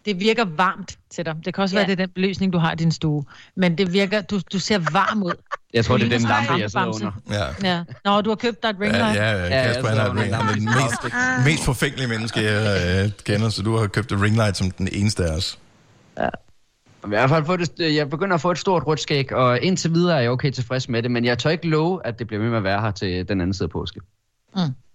Det 0.05 0.19
virker 0.19 0.45
varmt 0.45 0.97
til 1.09 1.25
dig. 1.25 1.35
Det 1.45 1.53
kan 1.53 1.62
også 1.62 1.75
Ja. 1.75 1.79
være, 1.79 1.88
det 1.88 2.01
er 2.01 2.05
den 2.05 2.13
belysning, 2.13 2.53
du 2.53 2.57
har 2.57 2.71
i 2.71 2.75
din 2.75 2.91
stue. 2.91 3.25
Men 3.55 3.77
det 3.77 3.93
virker, 3.93 4.21
du, 4.21 4.41
du 4.53 4.59
ser 4.59 4.77
varm 4.91 5.23
ud. 5.23 5.33
Jeg 5.73 5.85
tror, 5.85 5.97
det 5.97 6.05
er 6.05 6.09
den 6.17 6.27
lampe, 6.27 6.53
jeg 6.53 6.71
sidder 6.71 6.85
under. 6.95 7.12
ja. 7.29 7.45
Ja. 7.75 7.83
Nå, 8.05 8.21
du 8.21 8.29
har 8.29 8.35
købt 8.35 8.63
dig 8.63 8.69
et 8.69 8.75
ring 8.81 8.93
Ja, 8.93 8.97
light. 9.00 9.15
ja, 9.15 9.31
Ja, 9.31 9.63
Kasper, 9.73 9.89
jeg 9.89 10.01
han 10.01 10.17
er 10.17 10.50
ring, 10.50 10.55
den 10.55 10.65
mest, 10.65 11.45
mest 11.45 11.63
forfængelige 11.65 12.07
menneske, 12.07 12.41
jeg 12.41 13.03
øh, 13.05 13.12
kender, 13.25 13.50
så 13.50 13.62
du 13.62 13.77
har 13.77 13.88
købt 13.88 14.12
et 14.12 14.21
ringlight 14.21 14.57
som 14.57 14.71
den 14.71 14.88
eneste 14.91 15.25
af 15.25 15.35
os. 15.35 15.59
I 17.05 17.07
hvert 17.07 17.29
fald 17.29 17.45
få 17.45 17.57
det, 17.57 17.95
jeg 17.95 18.10
begynder 18.10 18.36
at 18.36 18.41
få 18.41 18.51
et 18.51 18.57
stort 18.57 18.88
rødt 18.88 19.00
skæg, 19.00 19.33
og 19.33 19.62
indtil 19.62 19.93
videre 19.93 20.17
er 20.17 20.22
jeg 20.22 20.31
okay 20.31 20.51
tilfreds 20.51 20.89
med 20.89 21.03
det, 21.03 21.12
men 21.12 21.25
jeg 21.25 21.39
tør 21.39 21.50
ikke 21.50 21.67
love, 21.67 22.05
at 22.07 22.19
det 22.19 22.27
bliver 22.27 22.41
med 22.41 22.50
med 22.50 22.57
at 22.57 22.63
være 22.63 22.81
her 22.81 22.91
til 22.91 23.27
den 23.27 23.41
anden 23.41 23.53
side 23.53 23.65
af 23.65 23.69
påske. 23.69 24.01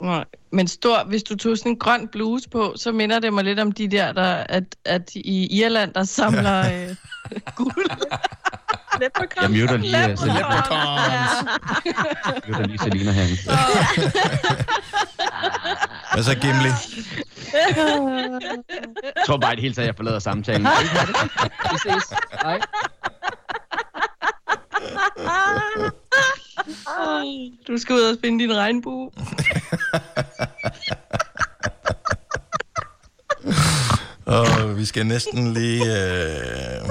Nej. 0.00 0.24
Men 0.52 0.68
stor, 0.68 1.04
hvis 1.04 1.22
du 1.22 1.36
tog 1.36 1.58
sådan 1.58 1.72
en 1.72 1.78
grøn 1.78 2.08
bluse 2.08 2.48
på, 2.50 2.74
så 2.76 2.92
minder 2.92 3.18
det 3.18 3.32
mig 3.32 3.44
lidt 3.44 3.58
om 3.60 3.72
de 3.72 3.88
der, 3.88 4.12
der 4.12 4.34
at, 4.48 4.64
at 4.84 5.10
i 5.14 5.60
Irland, 5.60 5.94
der 5.94 6.04
samler 6.04 6.58
øh, 6.58 6.94
guld. 7.56 7.90
Jeg 9.42 9.50
muter 9.50 9.76
lige, 9.76 10.12
uh, 10.12 10.18
Selina, 10.18 10.38
Leprechauns. 10.38 11.48
muter 12.48 12.66
lige 12.66 12.78
Selina 12.78 13.10
herinde. 13.10 13.36
Hvad 16.12 16.22
så, 16.22 16.34
Gimli? 16.34 16.70
Jeg 19.16 19.24
tror 19.26 19.36
bare, 19.36 19.50
det 19.54 19.60
hele 19.60 19.74
taget, 19.74 19.86
jeg 19.86 19.96
forlader 19.96 20.18
samtalen. 20.18 20.66
Vi 21.72 21.78
ses. 21.82 22.04
Hej. 22.42 22.60
Du 27.66 27.78
skal 27.78 27.94
ud 27.94 28.00
og 28.00 28.16
spinde 28.18 28.44
din 28.44 28.56
regnbue. 28.56 29.10
Og 34.26 34.76
vi 34.76 34.84
skal 34.84 35.06
næsten 35.06 35.54
lige... 35.54 35.82
Øh... 35.84 36.88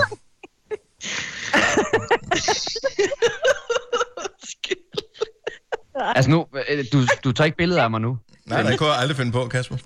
Altså 6.15 6.31
nu, 6.31 6.45
øh, 6.69 6.85
du, 6.93 7.01
du 7.23 7.31
tager 7.31 7.45
ikke 7.45 7.57
billeder 7.57 7.83
af 7.83 7.91
mig 7.91 8.01
nu. 8.01 8.17
Nej, 8.45 8.61
det 8.61 8.79
kunne 8.79 8.89
jeg 8.89 8.99
aldrig 8.99 9.17
finde 9.17 9.31
på, 9.31 9.47
Kasper. 9.47 9.77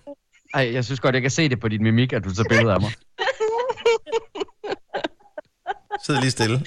Ej, 0.53 0.73
jeg 0.73 0.85
synes 0.85 0.99
godt, 0.99 1.15
jeg 1.15 1.21
kan 1.21 1.31
se 1.31 1.49
det 1.49 1.59
på 1.59 1.67
dit 1.67 1.81
mimik, 1.81 2.13
at 2.13 2.23
du 2.23 2.33
tager 2.35 2.49
billeder 2.49 2.73
af 2.73 2.81
mig. 2.81 2.91
Sid 6.05 6.15
lige 6.15 6.31
stille. 6.31 6.65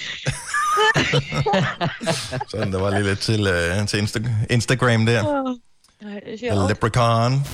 Sådan, 2.50 2.72
der 2.72 2.80
var 2.80 2.90
lige 2.90 3.02
lidt 3.02 3.18
til, 3.20 3.46
øh, 3.46 3.86
til 3.88 3.96
Insta- 3.96 4.28
Instagram 4.50 5.06
der. 5.06 5.54
Siger 6.38 6.68
Leprechaun. 6.68 7.46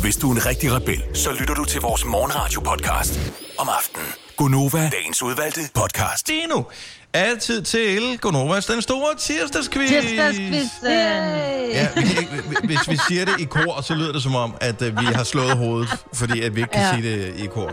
Hvis 0.00 0.16
du 0.16 0.30
er 0.30 0.34
en 0.34 0.46
rigtig 0.46 0.72
rebel, 0.72 1.02
så 1.14 1.30
lytter 1.40 1.54
du 1.54 1.64
til 1.64 1.80
vores 1.80 2.04
morgenradio-podcast 2.04 3.18
om 3.58 3.68
aftenen. 3.78 4.06
Gunova, 4.36 4.90
dagens 4.92 5.22
udvalgte 5.22 5.60
podcast. 5.74 6.26
Det 6.26 6.34
er 6.44 6.48
nu 6.48 6.66
altid 7.12 7.62
til 7.62 8.18
Gonovas 8.20 8.66
den 8.66 8.82
store 8.82 9.14
tirsdagsquiz. 9.18 9.88
Tirsdagskvisten. 9.90 10.90
Ja, 11.72 11.88
vi 11.96 12.00
kan 12.02 12.18
ikke, 12.22 12.42
hvis 12.64 12.88
vi 12.90 12.98
siger 13.08 13.24
det 13.24 13.34
i 13.40 13.44
kor, 13.44 13.80
så 13.80 13.94
lyder 13.94 14.12
det 14.12 14.22
som 14.22 14.34
om, 14.34 14.54
at 14.60 14.82
øh, 14.82 15.00
vi 15.00 15.04
har 15.06 15.24
slået 15.24 15.56
hovedet, 15.56 15.88
fordi 16.14 16.42
at 16.42 16.54
vi 16.56 16.60
ikke 16.60 16.72
kan 16.72 16.82
ja. 16.82 16.94
Sige 16.94 17.02
det 17.12 17.34
i 17.36 17.46
kor. 17.46 17.72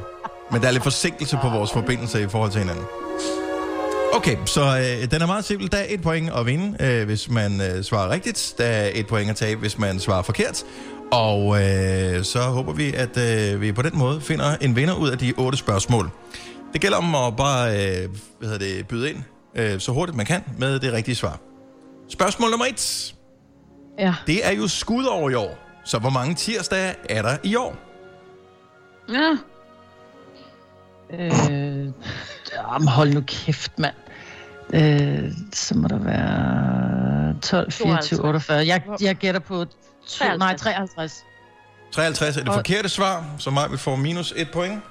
Men 0.52 0.62
der 0.62 0.68
er 0.68 0.72
lidt 0.72 0.84
forsinkelse 0.84 1.38
på 1.42 1.50
vores 1.50 1.72
forbindelse 1.72 2.22
i 2.24 2.28
forhold 2.28 2.52
til 2.52 2.60
hinanden. 2.62 2.86
Okay, 4.16 4.38
så 4.46 4.62
øh, 4.62 5.12
den 5.12 5.22
er 5.22 5.26
meget 5.26 5.46
simpel. 5.46 5.72
Der 5.72 5.78
er 5.78 5.86
et 5.90 6.02
point 6.02 6.30
at 6.30 6.46
vinde, 6.46 6.84
øh, 6.84 7.06
hvis 7.06 7.30
man 7.30 7.62
øh, 7.62 7.84
svarer 7.84 8.10
rigtigt. 8.10 8.56
Der 8.58 8.66
er 8.66 8.90
et 8.94 9.08
point 9.08 9.30
at 9.30 9.36
tabe, 9.36 9.60
hvis 9.60 9.78
man 9.78 10.00
svarer 10.00 10.22
forkert. 10.22 10.64
Og 11.12 11.64
øh, 11.64 12.24
så 12.24 12.40
håber 12.42 12.74
vi, 12.74 12.94
at 12.94 13.18
øh, 13.18 13.62
vi 13.62 13.72
på 13.72 13.82
den 13.82 13.98
måde 13.98 14.22
finder 14.22 14.56
en 14.62 14.76
vinder 14.76 14.94
ud 14.94 15.10
af 15.10 15.18
de 15.18 15.34
otte 15.38 15.58
spørgsmål. 15.58 16.10
Det 16.74 16.82
gælder 16.82 16.98
om 16.98 17.16
at 17.16 17.36
bare 17.36 17.70
øh, 17.72 18.10
hvad 18.40 18.50
hedder 18.50 18.66
det, 18.66 18.88
byde 18.88 19.10
ind 19.10 19.24
øh, 19.56 19.80
så 19.80 19.92
hurtigt 19.92 20.18
man 20.18 20.26
kan 20.26 20.44
med 20.58 20.80
det 20.80 20.94
rigtige 20.94 21.16
svar. 21.16 21.40
Spørgsmål 22.10 22.50
nummer 22.50 22.66
et. 22.66 23.16
Ja. 24.00 24.16
Det 24.28 24.48
er 24.48 24.52
jo 24.52 24.68
skud 24.68 25.06
over 25.06 25.30
i 25.30 25.34
år. 25.34 25.58
Så 25.86 26.00
hvor 26.00 26.10
mange 26.10 26.36
tirsdage 26.36 26.96
er 27.10 27.22
der 27.22 27.38
i 27.44 27.56
år? 27.56 27.76
Ja. 29.10 29.38
Øh, 31.14 31.92
jamen, 32.56 32.88
hold 32.88 33.14
nu 33.14 33.22
kæft, 33.28 33.80
mand. 33.80 33.96
Øh, 34.74 35.32
så 35.54 35.78
må 35.78 35.88
der 35.88 36.00
være 36.00 37.40
12, 37.42 37.72
24, 37.72 38.20
48. 38.26 38.68
Jeg, 38.68 38.82
jeg 39.02 39.16
gætter 39.16 39.40
på 39.40 39.66
to, 40.08 40.38
nej, 40.38 40.58
53. 40.58 41.24
53 41.92 42.38
er 42.38 42.44
det 42.44 42.54
forkerte 42.54 42.90
svar, 42.90 43.26
så 43.40 43.50
mig 43.50 43.70
vil 43.70 43.80
få 43.80 43.96
minus 43.96 44.34
et 44.36 44.52
point. 44.54 44.82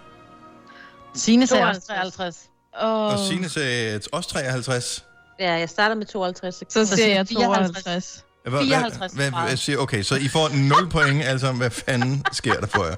Signe 1.14 1.46
sagde 1.46 1.64
også 1.64 1.80
52. 1.80 2.16
53. 2.16 2.48
Og 2.72 3.06
Og 3.06 3.18
Signe 3.18 3.48
sagde 3.48 4.00
også 4.12 4.30
53. 4.30 5.04
Ja, 5.40 5.52
jeg 5.52 5.68
starter 5.68 5.94
med 5.94 6.06
52 6.06 6.54
så 6.54 6.58
sekunder. 6.58 6.96
siger 6.96 7.14
jeg 7.14 7.26
54. 7.28 7.82
52. 7.84 8.24
Hvad, 8.50 8.60
54 8.60 9.12
hvad, 9.12 9.30
hvad, 9.30 9.56
siger, 9.56 9.78
okay, 9.78 10.02
så 10.02 10.14
I 10.14 10.28
får 10.28 10.48
0 10.80 10.90
point, 10.90 11.22
altså 11.32 11.52
hvad 11.52 11.70
fanden 11.70 12.24
sker 12.32 12.54
der 12.54 12.66
for 12.66 12.84
jer? 12.84 12.94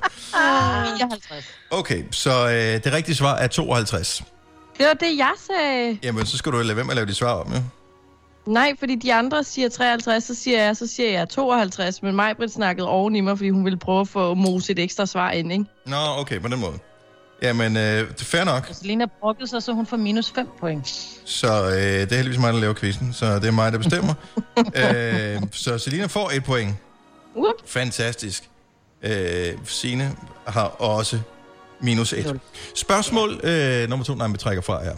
54. 0.99 1.45
Okay, 1.71 2.05
så 2.11 2.49
øh, 2.49 2.85
det 2.85 2.93
rigtige 2.93 3.14
svar 3.14 3.37
er 3.37 3.47
52. 3.47 4.23
Det 4.78 4.87
var 4.87 4.95
det, 4.95 5.19
jeg 5.19 5.33
sagde. 5.47 5.99
Jamen, 6.02 6.26
så 6.26 6.37
skal 6.37 6.52
du 6.52 6.59
lade 6.59 6.76
være 6.76 6.85
med 6.85 6.93
at 6.93 6.97
lave 6.97 7.07
de 7.07 7.14
svar 7.14 7.33
om, 7.33 7.52
ja? 7.52 7.62
Nej, 8.47 8.73
fordi 8.78 8.95
de 8.95 9.14
andre 9.14 9.45
siger 9.45 9.69
53, 9.69 10.25
så 10.25 10.35
siger 10.35 10.62
jeg, 10.62 10.76
så 10.76 10.87
siger 10.87 11.11
jeg 11.11 11.28
52, 11.28 12.02
men 12.02 12.16
Majbrit 12.16 12.50
snakkede 12.52 12.88
oven 12.88 13.16
i 13.16 13.21
mig, 13.21 13.38
fordi 13.38 13.50
hun 13.50 13.64
ville 13.64 13.78
prøve 13.78 14.00
at 14.00 14.09
få 14.09 14.35
mose 14.35 14.73
et 14.73 14.78
ekstra 14.78 15.07
svar 15.07 15.31
ind, 15.31 15.52
ikke? 15.52 15.64
Nå, 15.87 15.97
okay, 16.19 16.40
på 16.40 16.49
den 16.49 16.61
måde. 16.61 16.78
Jamen, 17.43 17.76
øh, 17.76 18.11
fair 18.19 18.45
nok. 18.45 18.69
Selina 18.73 19.07
brokkede 19.21 19.49
sig, 19.49 19.62
så 19.62 19.73
hun 19.73 19.87
får 19.87 19.97
minus 19.97 20.33
5 20.35 20.49
point. 20.61 20.88
Så 21.25 21.64
øh, 21.64 21.73
det 21.73 22.12
er 22.12 22.16
heldigvis 22.16 22.40
mig, 22.40 22.52
der 22.52 22.61
laver 22.61 22.75
quizzen, 22.75 23.12
så 23.12 23.35
det 23.35 23.45
er 23.45 23.50
mig, 23.50 23.73
der 23.73 23.78
bestemmer. 23.78 24.14
øh, 25.37 25.43
så 25.52 25.78
Selina 25.78 26.07
får 26.07 26.31
et 26.31 26.45
point. 26.45 26.75
Whoop. 27.37 27.54
Fantastisk. 27.66 28.50
Øh, 29.02 29.52
Signe 29.64 30.16
har 30.47 30.66
også 30.66 31.21
minus 31.81 32.12
et. 32.12 32.40
Spørgsmål 32.75 33.40
øh, 33.45 33.88
nummer 33.88 34.04
to. 34.04 34.14
Nej, 34.14 34.28
vi 34.28 34.37
trækker 34.38 34.62
fra 34.62 34.85
her. 34.85 34.95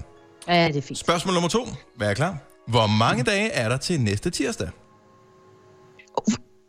Ja, 0.48 0.68
det 0.68 0.76
er 0.76 0.82
fint. 0.82 0.98
Spørgsmål 0.98 1.34
nummer 1.34 1.48
to. 1.48 1.68
Vær 1.98 2.14
klar. 2.14 2.38
Hvor 2.68 2.86
mange 2.86 3.24
dage 3.24 3.50
er 3.50 3.68
der 3.68 3.76
til 3.76 4.00
næste 4.00 4.30
tirsdag? 4.30 4.68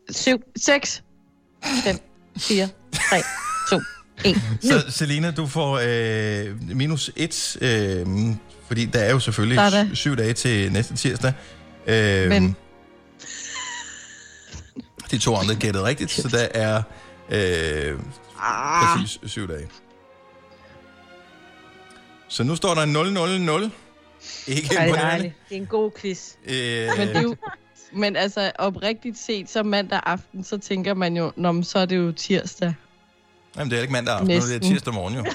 7, 0.09 0.41
6. 0.63 1.03
5, 1.83 1.97
4, 2.37 2.67
3, 3.09 3.21
2, 3.69 3.79
1. 4.25 4.41
Så 4.61 4.85
Selina, 4.91 5.31
du 5.31 5.47
får 5.47 5.79
øh, 5.83 6.55
minus 6.75 7.11
et, 7.15 7.57
øh, 7.61 8.07
fordi 8.67 8.85
der 8.85 8.99
er 8.99 9.11
jo 9.11 9.19
selvfølgelig 9.19 9.57
Der 9.57 9.63
er 9.63 9.83
det. 9.83 9.97
syv 9.97 10.15
dage 10.17 10.33
til 10.33 10.71
næste 10.71 10.95
tirsdag. 10.95 11.33
Øh, 11.87 12.29
Men- 12.29 12.55
De 15.11 15.17
to 15.17 15.35
andre 15.35 15.55
gættede 15.55 15.83
rigtigt, 15.85 16.11
så 16.11 16.27
der 16.27 16.47
er 16.53 16.81
øh, 17.29 17.99
præcis 18.39 19.19
syv 19.31 19.47
dage. 19.47 19.67
Så 22.27 22.43
nu 22.43 22.55
står 22.55 22.73
der 22.73 23.65
0-0-0. 23.65 23.69
Ikke 24.47 24.75
Ej, 24.75 24.85
det 24.85 24.95
er. 24.99 25.17
Det 25.17 25.31
er 25.51 25.55
en 25.55 25.65
god 25.65 25.91
quiz. 26.01 26.31
Øh, 26.45 26.87
Men, 26.97 27.07
det 27.07 27.15
er 27.15 27.21
jo, 27.21 27.35
men 27.93 28.15
altså, 28.15 28.51
oprigtigt 28.59 29.17
set, 29.17 29.49
så 29.49 29.63
mandag 29.63 29.99
aften, 30.05 30.43
så 30.43 30.57
tænker 30.57 30.93
man 30.93 31.17
jo, 31.17 31.31
Nå, 31.35 31.63
så 31.63 31.79
er 31.79 31.85
det 31.85 31.97
jo 31.97 32.11
tirsdag. 32.11 32.73
Jamen, 33.57 33.71
det 33.71 33.77
er 33.77 33.81
ikke 33.81 33.93
mandag 33.93 34.13
aften, 34.13 34.27
nu 34.27 34.33
er 34.35 34.39
det 34.39 34.49
Næsten. 34.49 34.71
tirsdag 34.71 34.93
morgen 34.93 35.15
jo. 35.15 35.25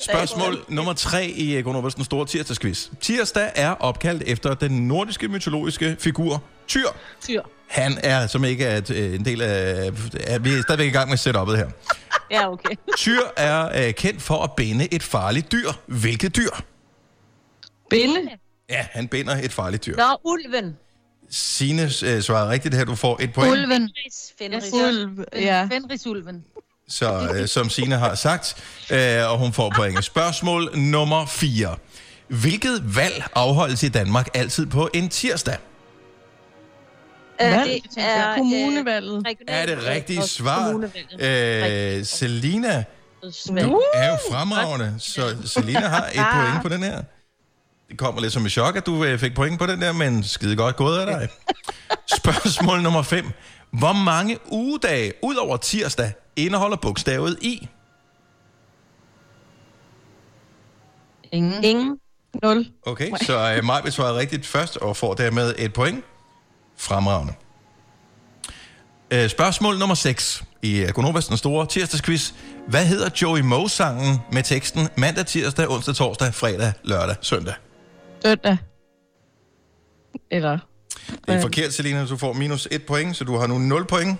Spørgsmål 0.00 0.64
nummer 0.68 0.92
tre 0.92 1.26
i 1.26 1.62
Gunnar 1.62 1.80
den 1.80 2.04
store 2.04 2.26
tirsdagsquiz. 2.26 2.88
Tirsdag 3.00 3.50
er 3.54 3.70
opkaldt 3.70 4.22
efter 4.26 4.54
den 4.54 4.88
nordiske 4.88 5.28
mytologiske 5.28 5.96
figur 6.00 6.42
Tyr. 6.66 6.86
Tyr. 7.20 7.42
Han 7.66 7.98
er, 8.02 8.26
som 8.26 8.44
ikke 8.44 8.64
er 8.64 8.76
et, 8.76 8.90
øh, 8.90 9.14
en 9.14 9.24
del 9.24 9.42
af... 9.42 9.90
Er, 10.20 10.38
vi 10.38 10.52
er 10.52 10.62
stadigvæk 10.62 10.86
i 10.86 10.90
gang 10.90 11.10
med 11.10 11.18
setup'et 11.18 11.56
her. 11.56 11.70
Ja, 12.32 12.52
okay. 12.52 12.76
Tyr 12.96 13.20
er 13.36 13.86
øh, 13.86 13.94
kendt 13.94 14.22
for 14.22 14.42
at 14.42 14.52
binde 14.56 14.94
et 14.94 15.02
farligt 15.02 15.52
dyr. 15.52 15.72
Hvilket 15.86 16.36
dyr? 16.36 16.50
Binde? 17.90 18.20
Ja, 18.70 18.86
han 18.90 19.08
binder 19.08 19.36
et 19.36 19.52
farligt 19.52 19.86
dyr. 19.86 19.96
Nå, 19.96 20.20
ulven. 20.24 20.76
Signe 21.30 21.82
øh, 21.82 22.22
svarer 22.22 22.48
rigtigt 22.48 22.74
her. 22.74 22.84
Du 22.84 22.94
får 22.94 23.18
et 23.22 23.32
point. 23.32 23.52
Ulven. 23.52 23.90
Fenris. 24.38 24.62
Fenris. 24.62 24.72
Ulv, 24.72 25.24
ja. 25.36 25.68
Fenrisulven. 25.72 26.44
Så, 26.88 27.32
øh, 27.34 27.48
som 27.48 27.70
Signe 27.70 27.96
har 27.96 28.14
sagt, 28.14 28.56
øh, 28.90 29.30
og 29.30 29.38
hun 29.38 29.52
får 29.52 29.72
point. 29.76 30.04
Spørgsmål 30.04 30.78
nummer 30.78 31.26
4. 31.26 31.76
Hvilket 32.28 32.96
valg 32.96 33.24
afholdes 33.34 33.82
i 33.82 33.88
Danmark 33.88 34.28
altid 34.34 34.66
på 34.66 34.88
en 34.94 35.08
tirsdag? 35.08 35.56
Øh, 37.42 37.52
Valg? 37.58 37.82
det 37.94 38.04
er 38.04 38.36
Kommunevalget. 38.36 39.26
Er 39.48 39.66
det 39.66 39.86
rigtige 39.86 40.22
svar? 40.22 40.90
Øh, 41.18 42.04
Selina, 42.04 42.84
du 43.62 43.82
er 43.94 44.10
jo 44.10 44.16
fremragende, 44.30 44.94
så 44.98 45.36
Selina 45.44 45.88
har 45.88 46.06
et 46.06 46.26
point 46.34 46.62
på 46.62 46.68
den 46.68 46.82
her. 46.82 47.02
Det 47.90 47.98
kommer 47.98 48.20
lidt 48.20 48.32
som 48.32 48.46
et 48.46 48.52
chok, 48.52 48.76
at 48.76 48.86
du 48.86 49.04
øh, 49.04 49.18
fik 49.18 49.34
point 49.34 49.58
på 49.58 49.66
den 49.66 49.80
der, 49.80 49.92
men 49.92 50.24
skide 50.24 50.56
godt 50.56 50.76
gået 50.76 50.98
af 50.98 51.06
dig. 51.06 51.28
Spørgsmål 52.18 52.82
nummer 52.82 53.02
5. 53.02 53.26
Hvor 53.70 53.92
mange 53.92 54.38
ugedage 54.46 55.12
ud 55.22 55.34
over 55.34 55.56
tirsdag 55.56 56.12
indeholder 56.36 56.76
bogstavet 56.76 57.38
i? 57.42 57.68
Ingen. 61.32 61.64
Ingen. 61.64 61.98
0. 62.42 62.66
Okay, 62.86 63.10
så 63.22 63.56
uh, 63.58 63.64
Maj 63.64 63.82
vil 63.82 63.92
svare 63.92 64.18
rigtigt 64.18 64.46
først 64.46 64.76
og 64.76 64.96
får 64.96 65.14
dermed 65.14 65.54
et 65.58 65.72
point. 65.72 66.04
Fremragende. 66.76 67.32
Uh, 69.14 69.28
spørgsmål 69.28 69.78
nummer 69.78 69.94
6 69.94 70.44
i 70.62 70.82
uh, 70.82 70.88
Gunovas 70.88 71.26
den 71.26 71.36
store 71.36 71.66
tirsdagsquiz. 71.66 72.32
Hvad 72.68 72.86
hedder 72.86 73.10
Joey 73.22 73.40
Moe-sangen 73.40 74.18
med 74.32 74.42
teksten 74.42 74.88
mandag, 74.96 75.26
tirsdag, 75.26 75.70
onsdag, 75.70 75.94
torsdag, 75.94 76.34
fredag, 76.34 76.72
lørdag, 76.84 77.16
søndag? 77.20 77.54
Søndag. 78.24 78.56
Eller... 80.30 80.58
Det 81.26 81.34
er 81.34 81.40
forkert, 81.40 81.72
Selina. 81.72 82.06
Du 82.06 82.16
får 82.16 82.32
minus 82.32 82.68
et 82.70 82.86
point, 82.86 83.16
så 83.16 83.24
du 83.24 83.36
har 83.36 83.46
nu 83.46 83.58
0 83.58 83.86
point. 83.86 84.18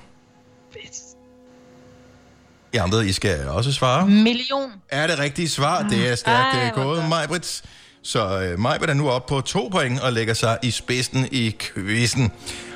I 2.73 2.77
andre, 2.77 3.07
I 3.07 3.13
skal 3.13 3.49
også 3.49 3.73
svare. 3.73 4.09
Million. 4.09 4.73
Er 4.89 5.07
det 5.07 5.19
rigtige 5.19 5.49
svar? 5.49 5.89
Det 5.89 6.09
er 6.09 6.15
stærkt 6.15 6.57
Ej, 6.57 6.73
hvor 6.73 6.83
gået, 6.85 7.29
godt. 7.29 7.63
Så 8.03 8.53
uh, 8.53 8.61
Majbrit 8.61 8.91
er 8.91 8.95
nu 8.95 9.11
op 9.11 9.27
på 9.27 9.41
to 9.41 9.69
point 9.73 10.01
og 10.01 10.13
lægger 10.13 10.35
sig 10.35 10.59
i 10.63 10.71
spidsen 10.71 11.29
i 11.33 11.57
quizzen. 11.61 12.33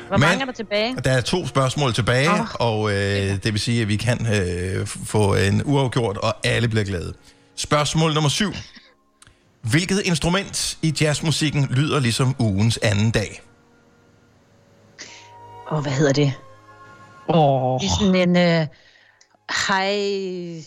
Hvor 0.09 0.17
mange 0.17 0.41
er 0.41 0.45
der 0.45 0.53
tilbage? 0.53 0.97
Der 1.05 1.11
er 1.11 1.21
to 1.21 1.47
spørgsmål 1.47 1.95
tilbage, 1.95 2.31
oh. 2.31 2.47
og 2.61 2.91
øh, 2.91 2.97
det 2.97 3.45
vil 3.45 3.61
sige, 3.61 3.83
at 3.83 3.89
vi 3.89 3.97
kan 3.97 4.27
øh, 4.35 4.87
få 4.87 5.35
en 5.35 5.63
uafgjort, 5.65 6.17
og 6.17 6.35
alle 6.45 6.69
bliver 6.69 6.85
glade. 6.85 7.15
Spørgsmål 7.57 8.15
nummer 8.15 8.31
syv. 8.31 8.53
Hvilket 9.63 10.03
instrument 10.05 10.79
i 10.83 10.95
jazzmusikken 11.01 11.67
lyder 11.71 12.01
ligesom 12.01 12.37
ugens 12.39 12.79
anden 12.83 13.11
dag? 13.11 13.43
Åh, 15.71 15.79
oh, 15.79 15.83
hvad 15.83 15.93
hedder 15.93 16.13
det? 16.13 16.33
Åh. 17.29 17.81
Det 17.81 17.87
er 17.87 17.99
sådan 18.01 18.29
en 18.29 18.61
uh, 18.61 18.67
high... 19.69 20.63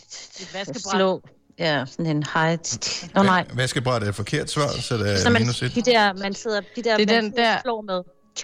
vaskebræt. 0.54 1.20
Ja, 1.60 1.86
sådan 1.86 2.06
en 2.06 2.24
high... 2.34 2.60
Nå 3.16 3.24
nej. 3.24 3.46
Vaskebræt 3.54 4.04
er 4.04 4.08
et 4.10 4.16
forkert 4.16 4.52
svar, 4.52 4.68
så 4.68 4.82
Så 4.82 4.96
er 5.26 5.30
man, 5.30 5.42
minus 5.42 5.62
et. 5.64 5.76
de 5.76 5.82
der, 5.82 6.14
man 6.14 6.34
sidder... 6.34 6.62
De 6.76 6.84
der, 6.84 6.98
Det 6.98 7.12
er 7.12 7.16
man 7.16 7.24
den 7.24 7.36
der- 7.38 7.62
slår 7.62 7.82
med. 7.82 8.02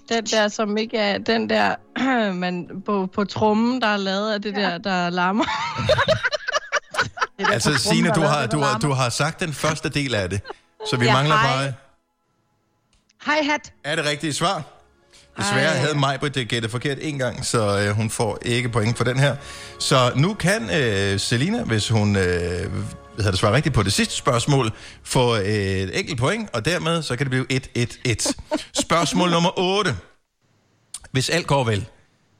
Den 0.10 0.26
der, 0.26 0.48
som 0.48 0.78
ikke 0.78 0.98
er... 0.98 1.18
Den 1.18 1.50
der, 1.50 1.76
man, 2.34 2.70
på, 2.86 3.10
på 3.14 3.26
trummen, 3.26 3.82
der 3.82 3.88
er 3.88 3.98
lavet 3.98 4.34
af 4.34 4.42
det 4.42 4.56
der, 4.56 4.78
der 4.78 5.10
larmer. 5.10 5.46
Altså, 7.40 7.74
Signe, 7.78 8.10
du 8.16 8.22
har, 8.22 8.48
du, 8.48 8.60
har, 8.60 8.78
du 8.80 8.92
har 8.92 9.10
sagt 9.10 9.40
den 9.40 9.54
første 9.54 9.90
del 9.90 10.16
af 10.16 10.30
det, 10.30 10.42
så 10.90 10.98
vi 10.98 11.06
Ja, 11.06 11.14
mangler 11.14 11.36
hej. 11.36 11.56
bare... 11.58 11.74
Hej 13.26 13.44
hat. 13.52 13.74
Er 13.84 13.96
det 13.96 14.06
rigtige 14.06 14.34
svar? 14.34 14.64
Desværre 15.38 15.72
Ej. 15.72 15.78
havde 15.78 15.98
Majbrit 16.00 16.36
det 16.36 16.48
gættet 16.50 16.72
forkert 16.72 16.98
en 17.02 17.18
gang, 17.20 17.46
så 17.46 17.80
øh, 17.80 17.90
hun 17.96 18.10
får 18.10 18.38
ikke 18.42 18.70
point 18.70 18.98
for 18.98 19.04
den 19.04 19.20
her. 19.20 19.36
Så 19.80 20.12
nu 20.16 20.34
kan 20.34 20.70
øh, 20.82 21.20
Selina, 21.20 21.64
hvis 21.64 21.90
hun 21.90 22.16
øh, 22.16 22.72
hedder 23.18 23.32
det, 23.32 23.40
svarer 23.40 23.54
rigtigt 23.54 23.76
på 23.76 23.84
det 23.84 23.94
sidste 23.94 24.16
spørgsmål, 24.16 24.72
få 25.04 25.36
øh, 25.36 25.44
et 25.46 26.00
enkelt 26.00 26.20
point, 26.20 26.50
og 26.54 26.66
dermed 26.66 27.02
så 27.04 27.16
kan 27.16 27.32
det 27.32 27.46
blive 27.48 27.62
1-1-1. 27.78 28.34
Spørgsmål 28.82 29.32
nummer 29.32 29.60
8. 29.60 29.96
Hvis 31.12 31.30
alt 31.30 31.48
går 31.48 31.64
vel, 31.64 31.86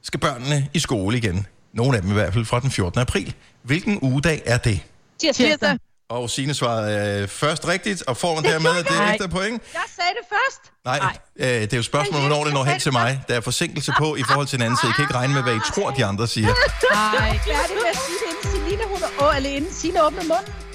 skal 0.02 0.20
børnene 0.20 0.68
i 0.74 0.78
skole 0.78 1.16
igen. 1.18 1.46
Nogle 1.72 1.96
af 1.96 2.02
dem 2.02 2.10
i 2.10 2.14
hvert 2.14 2.32
fald 2.32 2.44
fra 2.44 2.60
den 2.60 2.70
14. 2.70 3.00
april. 3.00 3.34
Hvilken 3.62 3.98
ugedag 4.02 4.42
er 4.46 4.58
det? 4.58 4.80
Tirsdag. 5.18 5.78
Og 6.08 6.30
Signe 6.30 6.54
svarede 6.54 7.22
øh, 7.22 7.28
først 7.28 7.68
rigtigt, 7.68 8.02
og 8.06 8.16
får 8.16 8.40
dermed 8.40 8.84
det 8.84 9.10
ekstra 9.12 9.26
point. 9.26 9.62
Jeg 9.74 9.82
sagde 9.96 10.10
det 10.10 10.26
først. 10.28 10.60
Nej, 10.84 11.16
øh, 11.36 11.46
det 11.62 11.72
er 11.72 11.76
jo 11.76 11.82
spørgsmålet, 11.82 12.26
hvornår 12.26 12.44
det 12.44 12.52
når 12.52 12.64
hen 12.64 12.80
til 12.80 12.92
mig. 12.92 13.22
Der 13.28 13.34
er 13.34 13.40
forsinkelse 13.40 13.92
på 13.98 14.16
i 14.16 14.22
forhold 14.22 14.46
til 14.46 14.58
den 14.58 14.64
anden 14.66 14.78
side. 14.80 14.90
I 14.90 14.94
kan 14.96 15.02
ikke 15.04 15.14
regne 15.14 15.34
med, 15.34 15.42
hvad 15.42 15.54
I 15.54 15.60
tror, 15.74 15.90
de 15.90 16.04
andre 16.04 16.26
siger. 16.26 16.46
Nej. 16.48 17.38
Færdig 17.46 17.76
med 17.76 17.90
at 17.90 17.98
sige 18.06 18.18
det, 18.22 18.48
inden 18.48 18.64
Selina, 18.64 18.84
hun 18.92 19.02
er... 19.02 19.28
Åh, 19.28 19.36
eller 19.36 19.50
inden 19.50 19.72
Signe 19.72 20.06
åbner 20.06 20.22
munden. 20.22 20.65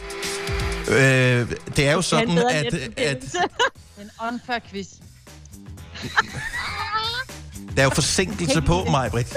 Øh, 0.90 1.52
det 1.76 1.88
er 1.88 1.92
jo 1.94 2.02
sådan, 2.02 2.36
bedre 2.36 2.52
at, 2.54 2.74
at 2.98 3.24
En 4.02 4.10
unfair 4.34 4.60
quiz. 4.72 4.88
der 7.76 7.82
er 7.82 7.84
jo 7.84 7.90
forsinkelse 7.90 8.62
på 8.62 8.84
mig, 8.92 9.12
Britt. 9.12 9.34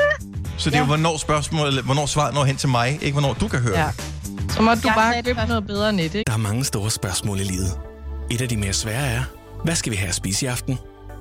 Så 0.58 0.70
det 0.70 0.76
er 0.76 0.80
jo, 0.80 0.86
hvornår 0.86 1.16
spørgsmålet, 1.16 1.84
hvornår 1.84 2.06
svaret 2.06 2.34
når 2.34 2.44
hen 2.44 2.56
til 2.56 2.68
mig, 2.68 2.98
ikke 3.02 3.12
hvornår 3.12 3.32
du 3.34 3.48
kan 3.48 3.60
høre 3.60 3.78
Ja. 3.80 3.90
det. 3.96 4.52
Så 4.52 4.62
må 4.62 4.74
du 4.74 4.80
Jeg 4.84 4.92
bare 4.96 5.22
købe 5.22 5.40
noget 5.48 5.66
bedre 5.66 5.92
net, 5.92 6.02
ikke? 6.14 6.22
Der 6.26 6.32
er 6.32 6.36
mange 6.36 6.64
store 6.64 6.90
spørgsmål 6.90 7.40
i 7.40 7.44
livet. 7.44 7.78
Et 8.30 8.40
af 8.42 8.48
de 8.48 8.56
mere 8.56 8.72
svære 8.72 9.06
er, 9.06 9.22
hvad 9.64 9.74
skal 9.74 9.92
vi 9.92 9.96
have 9.96 10.08
at 10.08 10.14
spise 10.14 10.44
i 10.46 10.48
aften? 10.48 10.78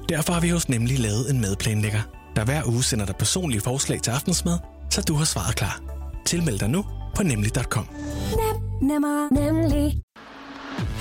Derfor 0.10 0.34
har 0.34 0.39
vi 0.39 0.50
hos 0.50 0.70
Nemlig 0.70 1.00
lavet 1.00 1.30
en 1.30 1.42
madplanlægger, 1.42 2.01
der 2.36 2.44
hver 2.46 2.62
uge 2.65 2.84
sender 2.84 3.06
dig 3.06 3.15
personlige 3.15 3.62
forslag 3.62 4.01
til 4.01 4.12
aftensmad, 4.12 4.58
så 4.89 5.01
du 5.01 5.15
har 5.15 5.25
svaret 5.25 5.56
klar. 5.56 5.80
Tilmeld 6.25 6.60
dig 6.60 6.70
nu 6.70 6.86
på 7.15 7.24
nemlig.com. 7.24 7.88
Nemmer, 8.82 9.27
nemlig. 9.34 10.02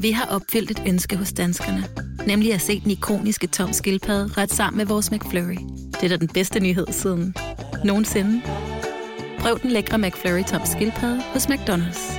vi 0.00 0.10
har 0.10 0.26
opfyldt 0.26 0.70
et 0.70 0.82
ønske 0.86 1.16
hos 1.16 1.32
danskerne. 1.32 1.84
Nemlig 2.26 2.54
at 2.54 2.60
se 2.60 2.80
den 2.80 2.90
ikoniske 2.90 3.46
tom 3.46 3.72
skildpadde 3.72 4.32
ret 4.36 4.52
sammen 4.52 4.76
med 4.76 4.86
vores 4.86 5.10
McFlurry. 5.10 5.58
Det 5.92 6.02
er 6.04 6.08
da 6.08 6.16
den 6.16 6.28
bedste 6.28 6.60
nyhed 6.60 6.86
siden 6.90 7.34
nogensinde. 7.84 8.42
Prøv 9.38 9.58
den 9.62 9.70
lækre 9.70 9.98
McFlurry 9.98 10.44
tom 10.44 10.60
skildpadde 10.64 11.22
hos 11.32 11.46
McDonald's. 11.46 12.18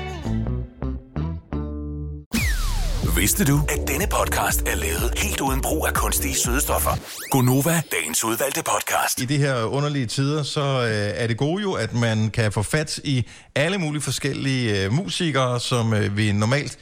Vidste 3.19 3.45
du, 3.45 3.59
at 3.69 3.87
denne 3.87 4.07
podcast 4.11 4.61
er 4.61 4.75
lavet 4.75 5.13
helt 5.17 5.41
uden 5.41 5.61
brug 5.61 5.87
af 5.87 5.93
kunstige 5.93 6.35
sødestoffer? 6.35 6.91
Gonova, 7.31 7.81
dagens 7.91 8.23
udvalgte 8.23 8.63
podcast. 8.63 9.21
I 9.21 9.25
de 9.25 9.37
her 9.37 9.63
underlige 9.63 10.05
tider, 10.05 10.43
så 10.43 10.61
øh, 10.61 11.23
er 11.23 11.27
det 11.27 11.37
gode 11.37 11.61
jo, 11.61 11.73
at 11.73 11.93
man 11.93 12.29
kan 12.29 12.51
få 12.51 12.63
fat 12.63 12.99
i 13.03 13.25
alle 13.55 13.77
mulige 13.77 14.01
forskellige 14.01 14.85
øh, 14.85 14.91
musikere, 14.93 15.59
som 15.59 15.93
øh, 15.93 16.17
vi 16.17 16.31
normalt 16.31 16.77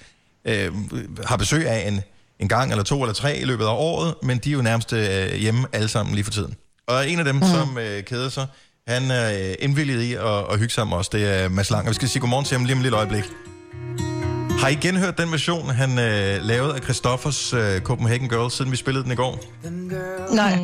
øh, 0.48 0.72
har 1.26 1.38
besøg 1.38 1.68
af 1.68 1.88
en, 1.88 2.02
en 2.40 2.48
gang 2.48 2.72
eller 2.72 2.84
to 2.84 3.02
eller 3.02 3.14
tre 3.14 3.38
i 3.38 3.44
løbet 3.44 3.66
af 3.66 3.74
året, 3.74 4.16
men 4.24 4.38
de 4.38 4.50
er 4.50 4.54
jo 4.54 4.62
nærmest 4.62 4.94
øh, 4.94 5.34
hjemme 5.34 5.68
alle 5.74 5.88
sammen 5.88 6.16
lige 6.16 6.24
for 6.24 6.32
tiden. 6.32 6.56
Og 6.88 7.10
en 7.10 7.20
af 7.20 7.26
dem, 7.26 7.36
mm. 7.36 7.42
som 7.42 7.78
øh, 7.78 8.04
keder 8.04 8.30
sig, 8.30 8.48
han 8.88 9.12
er 9.12 9.50
øh, 9.50 9.56
indvilliget 9.60 10.02
i 10.02 10.14
at, 10.14 10.52
at 10.52 10.60
hygge 10.60 10.74
sammen 10.74 10.98
os. 10.98 11.10
Det 11.10 11.44
er 11.44 11.50
Mads 11.50 11.70
Lang, 11.70 11.86
og 11.86 11.90
vi 11.90 11.96
skal 11.96 12.10
sige 12.10 12.20
godmorgen 12.20 12.46
til 12.46 12.58
ham 12.58 12.66
lige 12.66 12.74
om 12.74 12.80
et 12.80 12.84
lille 12.84 12.98
øjeblik. 12.98 13.24
Har 14.58 14.68
I 14.68 14.76
genhørt 14.76 15.18
den 15.18 15.32
version, 15.32 15.70
han 15.70 16.00
øh, 16.00 16.42
lavede 16.42 16.76
af 16.76 16.82
Christoffers 16.82 17.54
øh, 17.54 17.82
Copenhagen 17.82 18.30
Girls, 18.30 18.54
siden 18.54 18.72
vi 18.72 18.78
spillede 18.78 19.04
den 19.04 19.12
i 19.12 19.16
går? 19.16 19.40
Nej. 20.36 20.60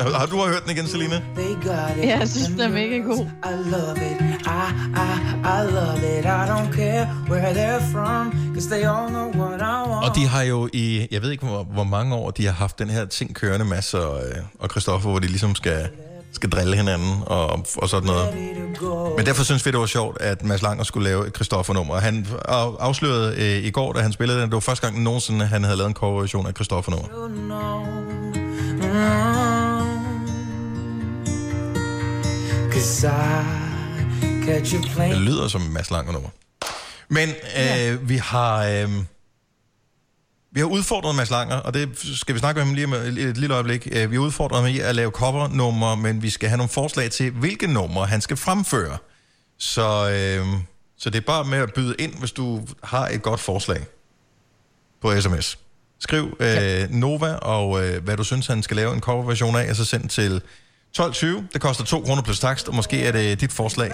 Har, 0.00 0.18
har 0.18 0.26
du 0.26 0.36
hørt 0.36 0.62
den 0.62 0.70
igen, 0.76 0.86
Selina? 0.86 1.22
Ja, 1.66 2.18
jeg 2.18 2.28
synes, 2.28 2.46
den 2.48 2.60
er 2.60 2.68
mega 2.68 2.96
god. 2.96 3.26
I 3.44 3.70
love 3.70 3.96
it. 3.96 4.20
I, 4.20 4.60
I, 4.96 5.10
I 5.44 5.72
love 5.72 6.18
it. 6.18 6.24
I 6.24 6.44
don't 6.52 6.72
care 6.76 7.08
where 7.30 7.52
they're 7.52 7.92
from, 7.92 8.52
cause 8.54 8.68
they 8.68 8.84
all 8.84 9.08
know 9.08 9.46
what 9.46 9.60
I 9.60 9.90
want. 9.90 10.08
Og 10.08 10.16
de 10.16 10.26
har 10.26 10.42
jo 10.42 10.68
i, 10.72 11.06
jeg 11.10 11.22
ved 11.22 11.30
ikke 11.30 11.46
hvor, 11.46 11.62
hvor 11.62 11.84
mange 11.84 12.14
år, 12.14 12.30
de 12.30 12.46
har 12.46 12.52
haft 12.52 12.78
den 12.78 12.90
her 12.90 13.04
ting 13.04 13.34
kørende, 13.34 13.64
Mads 13.64 13.94
og, 13.94 14.20
øh, 14.26 14.34
og 14.58 14.68
Christoffer, 14.70 15.10
hvor 15.10 15.18
de 15.18 15.26
ligesom 15.26 15.54
skal, 15.54 15.88
skal 16.32 16.50
drille 16.50 16.76
hinanden 16.76 17.22
og, 17.26 17.66
og 17.76 17.88
sådan 17.88 18.06
noget. 18.06 18.34
Men 19.16 19.26
derfor 19.26 19.44
synes 19.44 19.66
vi, 19.66 19.70
det 19.70 19.80
var 19.80 19.86
sjovt, 19.86 20.20
at 20.20 20.44
Mads 20.44 20.62
Langer 20.62 20.84
skulle 20.84 21.08
lave 21.08 21.26
et 21.26 21.34
Christoffer-nummer. 21.34 21.94
Og 21.94 22.02
Han 22.02 22.26
af- 22.48 22.76
afslørede 22.80 23.34
øh, 23.38 23.64
i 23.64 23.70
går, 23.70 23.92
da 23.92 24.00
han 24.00 24.12
spillede 24.12 24.38
den, 24.40 24.46
det 24.48 24.54
var 24.54 24.60
første 24.60 24.86
gang 24.86 25.02
nogensinde, 25.02 25.46
han 25.46 25.64
havde 25.64 25.76
lavet 25.76 25.88
en 25.88 25.94
coverversion 25.94 26.46
af 26.46 26.52
Christoffer-nummer. 26.54 27.08
Det 35.10 35.16
lyder 35.20 35.48
som 35.48 35.60
Mads 35.60 35.90
Langer-nummer. 35.90 36.28
Men 37.08 37.28
øh, 37.58 38.08
vi 38.08 38.16
har... 38.16 38.64
Øh, 38.64 38.88
vi 40.52 40.60
har 40.60 40.66
udfordret 40.66 41.14
Mads 41.14 41.30
Langer, 41.30 41.56
og 41.56 41.74
det 41.74 41.88
skal 42.14 42.34
vi 42.34 42.38
snakke 42.40 42.58
med 42.58 42.66
ham 42.66 42.74
lige 42.74 42.84
om 42.86 42.92
et 42.92 43.36
lille 43.36 43.54
øjeblik. 43.54 43.88
Øh, 43.92 44.10
Vi 44.10 44.16
har 44.16 44.22
udfordret 44.22 44.60
ham 44.62 44.70
i 44.70 44.78
at 44.78 44.94
lave 44.94 45.10
covernumre, 45.10 45.96
men 45.96 46.22
vi 46.22 46.30
skal 46.30 46.48
have 46.48 46.56
nogle 46.56 46.68
forslag 46.68 47.10
til, 47.10 47.30
hvilke 47.30 47.66
numre 47.66 48.06
han 48.06 48.20
skal 48.20 48.36
fremføre. 48.36 48.98
Så, 49.58 50.10
øh, 50.10 50.46
så 50.98 51.10
det 51.10 51.18
er 51.18 51.26
bare 51.26 51.44
med 51.44 51.58
at 51.58 51.72
byde 51.74 51.94
ind, 51.98 52.14
hvis 52.18 52.32
du 52.32 52.60
har 52.82 53.08
et 53.08 53.22
godt 53.22 53.40
forslag 53.40 53.80
på 55.02 55.20
sms. 55.20 55.58
Skriv 56.00 56.36
øh, 56.40 56.90
Nova 56.90 57.32
og 57.34 57.84
øh, 57.86 58.04
hvad 58.04 58.16
du 58.16 58.24
synes, 58.24 58.46
han 58.46 58.62
skal 58.62 58.76
lave 58.76 58.94
en 58.94 59.00
coverversion 59.00 59.56
af, 59.56 59.70
og 59.70 59.76
så 59.76 59.84
send 59.84 60.08
til 60.08 60.42
12.20. 60.98 61.26
Det 61.52 61.60
koster 61.60 61.84
2 61.84 62.00
kroner 62.00 62.22
plus 62.22 62.40
takst, 62.40 62.68
og 62.68 62.74
måske 62.74 63.02
er 63.06 63.12
det 63.12 63.40
dit 63.40 63.52
forslag, 63.52 63.90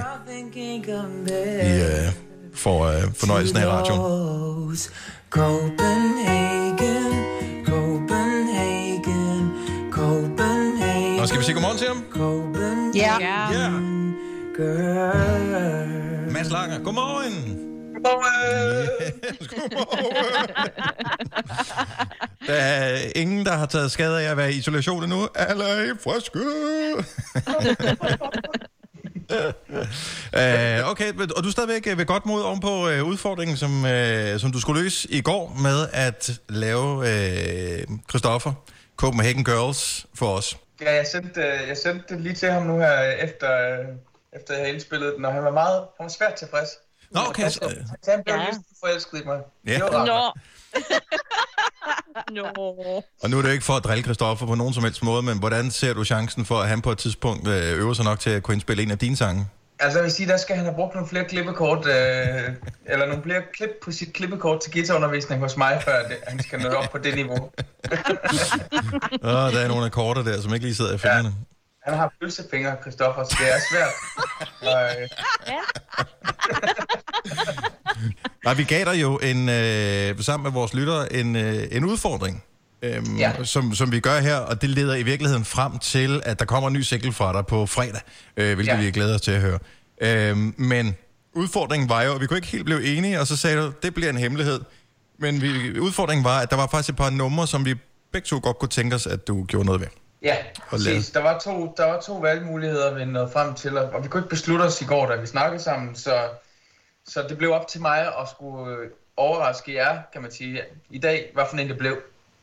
I 1.63 1.81
øh, 1.81 2.13
får 2.55 2.87
øh, 2.87 3.03
fornøjelsen 3.15 3.57
af 3.57 3.67
radioen. 3.67 4.77
Copenhagen, 5.31 6.46
sige 11.47 11.55
godmorgen 11.55 11.79
til 11.79 11.89
ham? 11.89 12.05
Ja. 12.95 13.17
Ja. 13.21 13.71
Girl. 14.57 16.33
Mads 16.33 16.51
Langer, 16.51 16.79
godmorgen. 16.79 17.63
Der 22.47 22.55
er 22.55 22.99
ingen, 23.15 23.47
der 23.47 23.53
har 23.53 23.67
taget 23.67 23.91
skade 23.91 24.23
af 24.23 24.31
at 24.31 24.37
være 24.37 24.53
i 24.53 24.57
isolation 24.57 25.03
endnu. 25.03 25.29
Alle 25.35 25.65
er 25.65 25.85
i 25.85 25.89
friske. 26.05 26.39
uh, 30.83 30.87
okay, 30.91 31.13
og 31.37 31.43
du 31.43 31.49
er 31.49 31.53
stadigvæk 31.53 31.87
øh, 31.87 31.99
ved 31.99 32.07
godt 32.07 32.27
mod 32.27 32.43
oven 32.43 32.61
på 32.61 32.89
uh, 32.89 33.03
udfordringen, 33.03 33.57
som, 33.57 33.85
uh, 33.85 34.41
som 34.41 34.53
du 34.53 34.61
skulle 34.61 34.83
løse 34.83 35.11
i 35.11 35.21
går 35.21 35.57
med 35.63 35.87
at 35.93 36.41
lave 36.49 37.05
Christoffer, 38.09 38.53
Copenhagen 38.97 39.45
Girls, 39.45 40.07
for 40.15 40.27
os. 40.27 40.57
Ja, 40.81 40.95
jeg 40.95 41.07
sendte, 41.07 41.41
øh, 41.41 41.69
jeg 41.69 41.77
sendte 41.77 42.15
det 42.15 42.21
lige 42.23 42.35
til 42.35 42.51
ham 42.51 42.63
nu 42.63 42.79
her, 42.79 43.01
efter, 43.01 43.53
øh, 43.53 43.85
efter 44.33 44.55
jeg 44.55 44.63
havde 44.63 44.73
indspillet 44.73 45.15
den, 45.17 45.25
og 45.25 45.33
han 45.33 45.45
var 45.45 45.51
meget 45.51 45.79
han 45.97 46.05
var 46.05 46.09
svært 46.09 46.35
tilfreds. 46.35 46.69
Nå, 47.11 47.21
okay. 47.29 47.49
Så, 47.49 47.75
Så 48.03 48.11
han 48.11 48.23
blev 48.25 48.35
Ja. 48.35 48.47
forelsket 48.85 49.21
i 49.21 49.25
mig. 49.25 49.41
Ja. 49.67 49.79
Nå. 49.79 49.87
Nå. 50.07 50.33
og 53.23 53.31
nu 53.31 53.39
er 53.39 53.43
det 53.43 53.49
jo 53.49 53.53
ikke 53.53 53.65
for 53.65 53.73
at 53.73 53.85
drille 53.85 54.03
Christoffer 54.05 54.47
på 54.47 54.55
nogen 54.55 54.75
som 54.75 54.83
helst 54.85 55.03
måde, 55.03 55.23
men 55.23 55.39
hvordan 55.39 55.71
ser 55.71 55.95
du 55.95 56.05
chancen 56.05 56.45
for, 56.45 56.61
at 56.61 56.69
han 56.69 56.83
på 56.83 56.91
et 56.93 56.99
tidspunkt 56.99 57.49
øh, 57.49 57.79
øver 57.79 57.95
sig 57.95 58.05
nok 58.05 58.21
til 58.21 58.31
at 58.31 58.43
kunne 58.43 58.55
indspille 58.55 58.83
en 58.83 58.91
af 58.91 58.99
dine 58.99 59.17
sange? 59.17 59.47
Altså 59.79 59.99
jeg 59.99 60.05
vil 60.05 60.13
sige, 60.13 60.29
der 60.29 60.37
skal 60.37 60.57
han 60.57 60.65
have 60.65 60.75
brugt 60.75 60.95
nogle 60.95 61.09
flere 61.09 61.25
klippekort, 61.25 61.87
øh, 61.87 61.95
eller 62.87 63.07
nogle 63.07 63.23
flere 63.23 63.43
klip 63.55 63.71
på 63.85 63.93
sit 63.93 64.13
klippekort 64.13 64.61
til 64.61 64.73
guitarundervisning 64.73 65.41
hos 65.41 65.57
mig, 65.57 65.83
før 65.85 66.09
det, 66.09 66.17
han 66.27 66.43
skal 66.43 66.61
nå 66.61 66.69
op 66.69 66.91
på 66.93 66.99
det 66.99 67.15
niveau. 67.15 67.37
Åh, 69.31 69.53
der 69.53 69.61
er 69.61 69.69
nogle 69.69 69.85
akkorder 69.87 70.23
der, 70.23 70.41
som 70.41 70.55
ikke 70.55 70.67
lige 70.67 70.75
sidder 70.75 70.95
i 70.95 70.99
fingrene. 70.99 71.35
Han 71.87 71.95
har 71.95 72.13
pølsefingre, 72.21 72.77
Christoffer, 72.83 73.25
så 73.25 73.37
det 73.41 73.53
er 73.55 73.61
svært. 73.71 73.93
Og, 74.61 74.83
øh, 74.85 75.09
Nej, 78.45 78.55
vi 78.61 78.65
gav 78.65 78.85
dig 78.85 79.03
jo 79.03 79.19
en, 79.19 79.49
øh, 79.49 80.21
sammen 80.21 80.43
med 80.43 80.53
vores 80.53 80.75
lyttere 80.75 81.13
en, 81.13 81.37
øh, 81.37 81.69
en 81.71 81.85
udfordring, 81.85 82.45
øhm, 82.83 83.17
Ja. 83.17 83.45
som, 83.45 83.75
som 83.75 83.93
vi 83.93 84.01
gør 84.01 84.21
her, 84.21 84.37
og 84.37 84.63
det 84.63 84.71
leder 84.71 84.95
i 84.95 85.03
virkeligheden 85.03 85.45
frem 85.45 85.79
til, 85.79 86.23
at 86.25 86.39
der 86.39 86.45
kommer 86.45 86.69
en 86.69 86.73
ny 86.75 86.81
single 86.81 87.13
fra 87.13 87.33
dig 87.33 87.47
på 87.47 87.67
fredag, 87.67 88.01
øh, 88.37 88.55
hvilket 88.55 88.73
ja. 88.73 88.81
Vi 88.81 88.91
glæder 88.91 89.15
os 89.15 89.21
til 89.21 89.31
at 89.31 89.41
høre. 89.41 89.59
Øhm, 90.01 90.55
men 90.59 90.97
udfordringen 91.33 91.89
var 91.89 92.03
jo, 92.03 92.15
at 92.15 92.21
vi 92.21 92.27
kunne 92.27 92.37
ikke 92.37 92.49
helt 92.49 92.65
blive 92.65 92.85
enige, 92.97 93.21
og 93.21 93.27
så 93.27 93.37
sagde 93.37 93.57
du, 93.63 93.73
det 93.83 93.95
bliver 93.95 94.11
en 94.11 94.17
hemmelighed. 94.19 94.61
Men 95.19 95.43
vi, 95.43 95.79
udfordringen 95.81 96.25
var, 96.25 96.41
at 96.41 96.51
der 96.51 96.57
var 96.57 96.67
faktisk 96.67 96.89
et 96.89 96.97
par 96.97 97.11
numre, 97.11 97.47
som 97.47 97.65
vi 97.65 97.75
begge 98.13 98.27
to 98.27 98.41
godt 98.43 98.59
kunne 98.59 98.69
tænke 98.69 98.95
os, 98.97 99.07
at 99.07 99.29
du 99.29 99.45
gjorde 99.45 99.67
noget 99.67 99.81
ved. 99.81 99.89
ja, 100.23 100.37
præcis. 100.71 101.11
Der 101.11 101.23
var, 101.23 101.39
to, 101.39 101.75
der 101.77 101.85
var 101.85 102.01
to 102.01 102.17
valgmuligheder, 102.19 102.95
vi 102.95 103.05
nåede 103.05 103.31
frem 103.33 103.55
til, 103.55 103.79
og 103.79 103.91
og 103.91 104.03
vi 104.05 104.09
kunne 104.09 104.21
ikke 104.21 104.31
beslutte 104.31 104.63
os 104.63 104.81
i 104.81 104.85
går, 104.85 105.07
da 105.07 105.17
vi 105.17 105.27
snakkede 105.27 105.63
sammen, 105.63 105.95
så, 105.97 106.21
så 107.09 107.25
det 107.29 107.39
blev 107.39 107.53
op 107.53 107.69
til 107.69 107.81
mig 107.81 108.01
at 108.01 108.29
skulle 108.35 108.73
øh, 108.77 108.91
overraske 109.17 109.75
jer, 109.75 109.99
kan 110.13 110.23
man 110.23 110.31
sige, 110.31 110.61
i 110.91 110.99
dag, 110.99 111.31
hvad 111.35 111.45
for 111.51 111.57
en 111.57 111.69
det 111.69 111.79
blev. 111.79 111.97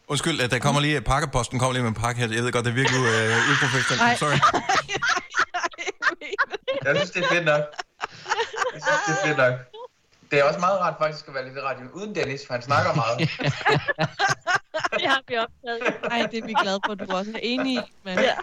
Undskyld, 0.08 0.42
at 0.42 0.52
der 0.52 0.60
kommer 0.60 0.82
lige, 0.82 1.02
pakkeposten 1.02 1.60
kommer 1.60 1.74
lige 1.74 1.82
med 1.84 1.90
en 1.90 1.96
pakke 1.96 2.22
her. 2.22 2.34
Jeg 2.36 2.44
ved 2.44 2.52
godt, 2.52 2.66
det 2.66 2.72
er 2.72 2.76
virkelig 2.76 3.00
øh, 3.00 3.52
uprofessionelt. 3.52 4.20
Sorry. 4.20 4.38
Jeg 6.86 6.96
synes, 6.96 7.12
det 7.12 7.24
er 7.24 7.28
fedt 7.32 7.46
nok. 7.46 7.62
Jeg 8.74 8.82
synes, 8.86 9.00
det 9.08 9.14
er 9.24 9.28
fedt 9.28 9.38
nok. 9.38 9.54
Det 10.32 10.40
er 10.40 10.44
også 10.44 10.60
meget 10.60 10.80
rart 10.80 10.94
faktisk 11.02 11.28
at 11.28 11.34
være 11.34 11.46
lidt 11.46 11.58
i 11.58 11.60
radioen 11.60 11.92
uden 11.92 12.16
Dennis, 12.16 12.42
for 12.48 12.54
han 12.54 12.64
snakker 12.64 12.94
meget. 13.02 13.20
Det 15.00 15.08
har 15.10 15.22
vi 15.28 15.38
optaget. 15.38 15.94
Ej, 16.12 16.28
det 16.32 16.40
er 16.44 16.48
vi 16.48 16.54
glade 16.62 16.80
for, 16.86 16.92
at 16.94 17.00
du 17.00 17.06
også 17.16 17.32
er 17.36 17.40
enig 17.44 17.74
i. 17.74 17.80
Men... 18.04 18.20
Ja. 18.20 18.34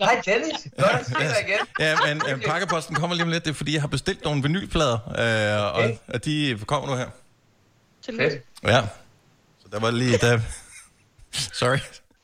Hej 0.00 0.22
Dennis, 0.24 0.68
godt 0.78 0.90
at 0.92 1.06
se 1.06 1.12
dig 1.14 1.36
igen. 1.48 1.58
Ja, 1.80 1.96
men 2.06 2.22
øh, 2.28 2.40
pakkeposten 2.42 2.96
kommer 2.96 3.14
lige 3.16 3.24
om 3.24 3.30
lidt. 3.30 3.44
Det 3.44 3.50
er, 3.50 3.54
fordi 3.54 3.72
jeg 3.74 3.80
har 3.80 3.88
bestilt 3.88 4.24
nogle 4.24 4.42
vinylplader, 4.42 4.98
øh, 5.18 5.64
og, 5.64 5.72
Okay. 5.72 5.96
og 6.08 6.24
de 6.24 6.58
kommer 6.66 6.88
nu 6.90 6.96
her. 6.96 7.08
Fedt. 8.06 8.42
Ja. 8.62 8.80
Så 9.62 9.68
der 9.72 9.80
var 9.80 9.90
lige... 9.90 10.18
Der... 10.18 10.40
Sorry. 11.60 11.78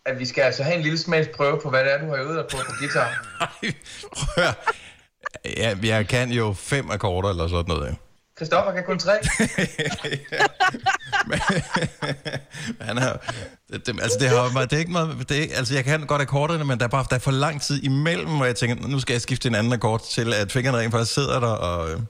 At 0.05 0.19
vi 0.19 0.27
skal 0.27 0.43
altså 0.43 0.63
have 0.63 0.77
en 0.77 0.83
lille 0.83 0.99
smagsprøve 0.99 1.61
på, 1.63 1.71
hvad 1.71 1.85
det 1.85 1.93
er, 1.93 1.99
du 1.99 2.07
har 2.07 2.17
øvet 2.17 2.37
dig 2.37 2.45
på 2.51 2.65
på 2.67 2.73
guitar. 2.79 3.09
Ej, 3.41 3.75
prøv. 4.13 4.45
Ja, 5.57 5.75
jeg 5.83 6.09
kan 6.09 6.33
jo 6.33 6.53
fem 6.53 6.91
akkorder 6.91 7.31
eller 7.31 7.49
sådan 7.49 7.65
noget. 7.69 7.89
ja. 7.89 7.95
Christoffer 8.41 8.73
kan 8.73 8.85
kun 8.85 8.99
tre. 8.99 9.13
Men, 11.29 11.39
han 12.81 12.97
det, 12.97 13.87
det, 13.87 14.01
altså 14.03 14.19
det, 14.21 14.29
har, 14.29 14.65
det 14.65 14.73
er 14.73 14.79
ikke 14.79 14.93
meget, 14.93 15.29
det 15.29 15.39
er, 15.39 15.57
altså 15.57 15.75
jeg 15.75 15.85
kan 15.85 16.07
godt 16.07 16.23
akkorderne, 16.23 16.65
men 16.65 16.79
der 16.79 16.85
er 16.85 16.89
bare 16.89 17.05
der 17.11 17.17
er 17.17 17.21
for 17.21 17.31
lang 17.31 17.63
tid 17.63 17.83
imellem, 17.83 18.37
hvor 18.37 18.45
jeg 18.45 18.57
tænker, 18.57 18.89
nu 18.89 19.01
skal 19.01 19.15
jeg 19.15 19.21
skifte 19.21 19.49
en 19.49 19.55
anden 19.55 19.73
akkord 19.73 20.03
til, 20.11 20.35
at 20.35 20.53
fingrene 20.53 20.79
rent 20.79 20.93
faktisk 20.93 21.15
sidder 21.15 21.41
der, 21.41 21.47
og... 21.47 21.91
Øh, 21.91 22.01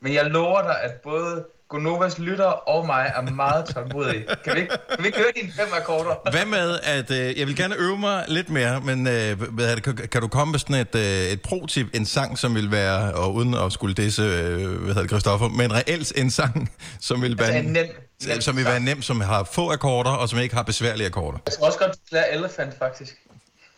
Men 0.00 0.14
jeg 0.14 0.24
lover 0.24 0.62
dig, 0.62 0.82
at 0.82 0.92
både 0.92 1.44
Gonovas 1.68 2.18
lytter 2.18 2.44
og 2.44 2.86
mig 2.86 3.12
er 3.16 3.30
meget 3.30 3.64
tålmodige. 3.64 4.26
Kan 4.44 4.54
vi 4.54 4.60
ikke, 4.60 4.70
kan 4.90 4.98
vi 4.98 5.06
ikke 5.06 5.18
høre 5.18 5.32
dine 5.36 5.52
fem 5.52 5.66
akkorder? 5.72 6.30
Hvad 6.30 6.46
med, 6.46 6.78
at 6.82 7.10
øh, 7.10 7.38
jeg 7.38 7.46
vil 7.46 7.56
gerne 7.56 7.74
øve 7.76 7.98
mig 7.98 8.24
lidt 8.28 8.50
mere, 8.50 8.80
men 8.80 9.06
øh, 9.06 9.42
hvad 9.42 9.76
kan, 9.76 9.96
kan 9.96 10.20
du 10.20 10.28
komme 10.28 10.50
med 10.52 10.58
sådan 10.58 10.76
et, 10.76 10.94
øh, 10.94 11.32
et 11.32 11.42
pro-tip, 11.42 11.86
en 11.94 12.06
sang, 12.06 12.38
som 12.38 12.54
vil 12.54 12.70
være, 12.70 13.14
og 13.14 13.34
uden 13.34 13.54
at 13.54 13.72
skulle 13.72 13.94
disse, 13.94 14.22
øh, 14.22 14.70
hvad 14.82 14.94
hedder 14.94 15.08
Christoffer, 15.08 15.48
men 15.48 15.74
reelt 15.74 16.12
en 16.16 16.30
sang, 16.30 16.70
som 17.00 17.22
vil 17.22 17.38
være, 17.38 17.46
Altså 17.48 17.68
en 17.68 17.72
nem, 17.72 17.86
nem 18.26 18.40
som 18.40 18.56
vil 18.56 18.64
være 18.64 18.80
nem, 18.80 19.02
som 19.02 19.20
har 19.20 19.44
få 19.44 19.72
akkorder, 19.72 20.10
og 20.10 20.28
som 20.28 20.38
ikke 20.38 20.54
har 20.54 20.62
besværlige 20.62 21.06
akkorder. 21.06 21.38
Jeg 21.46 21.52
tror 21.52 21.66
også 21.66 21.78
godt, 21.78 21.92
du 21.92 21.98
skal 22.06 22.16
lære 22.16 22.32
Elephant, 22.32 22.78
faktisk. 22.78 23.16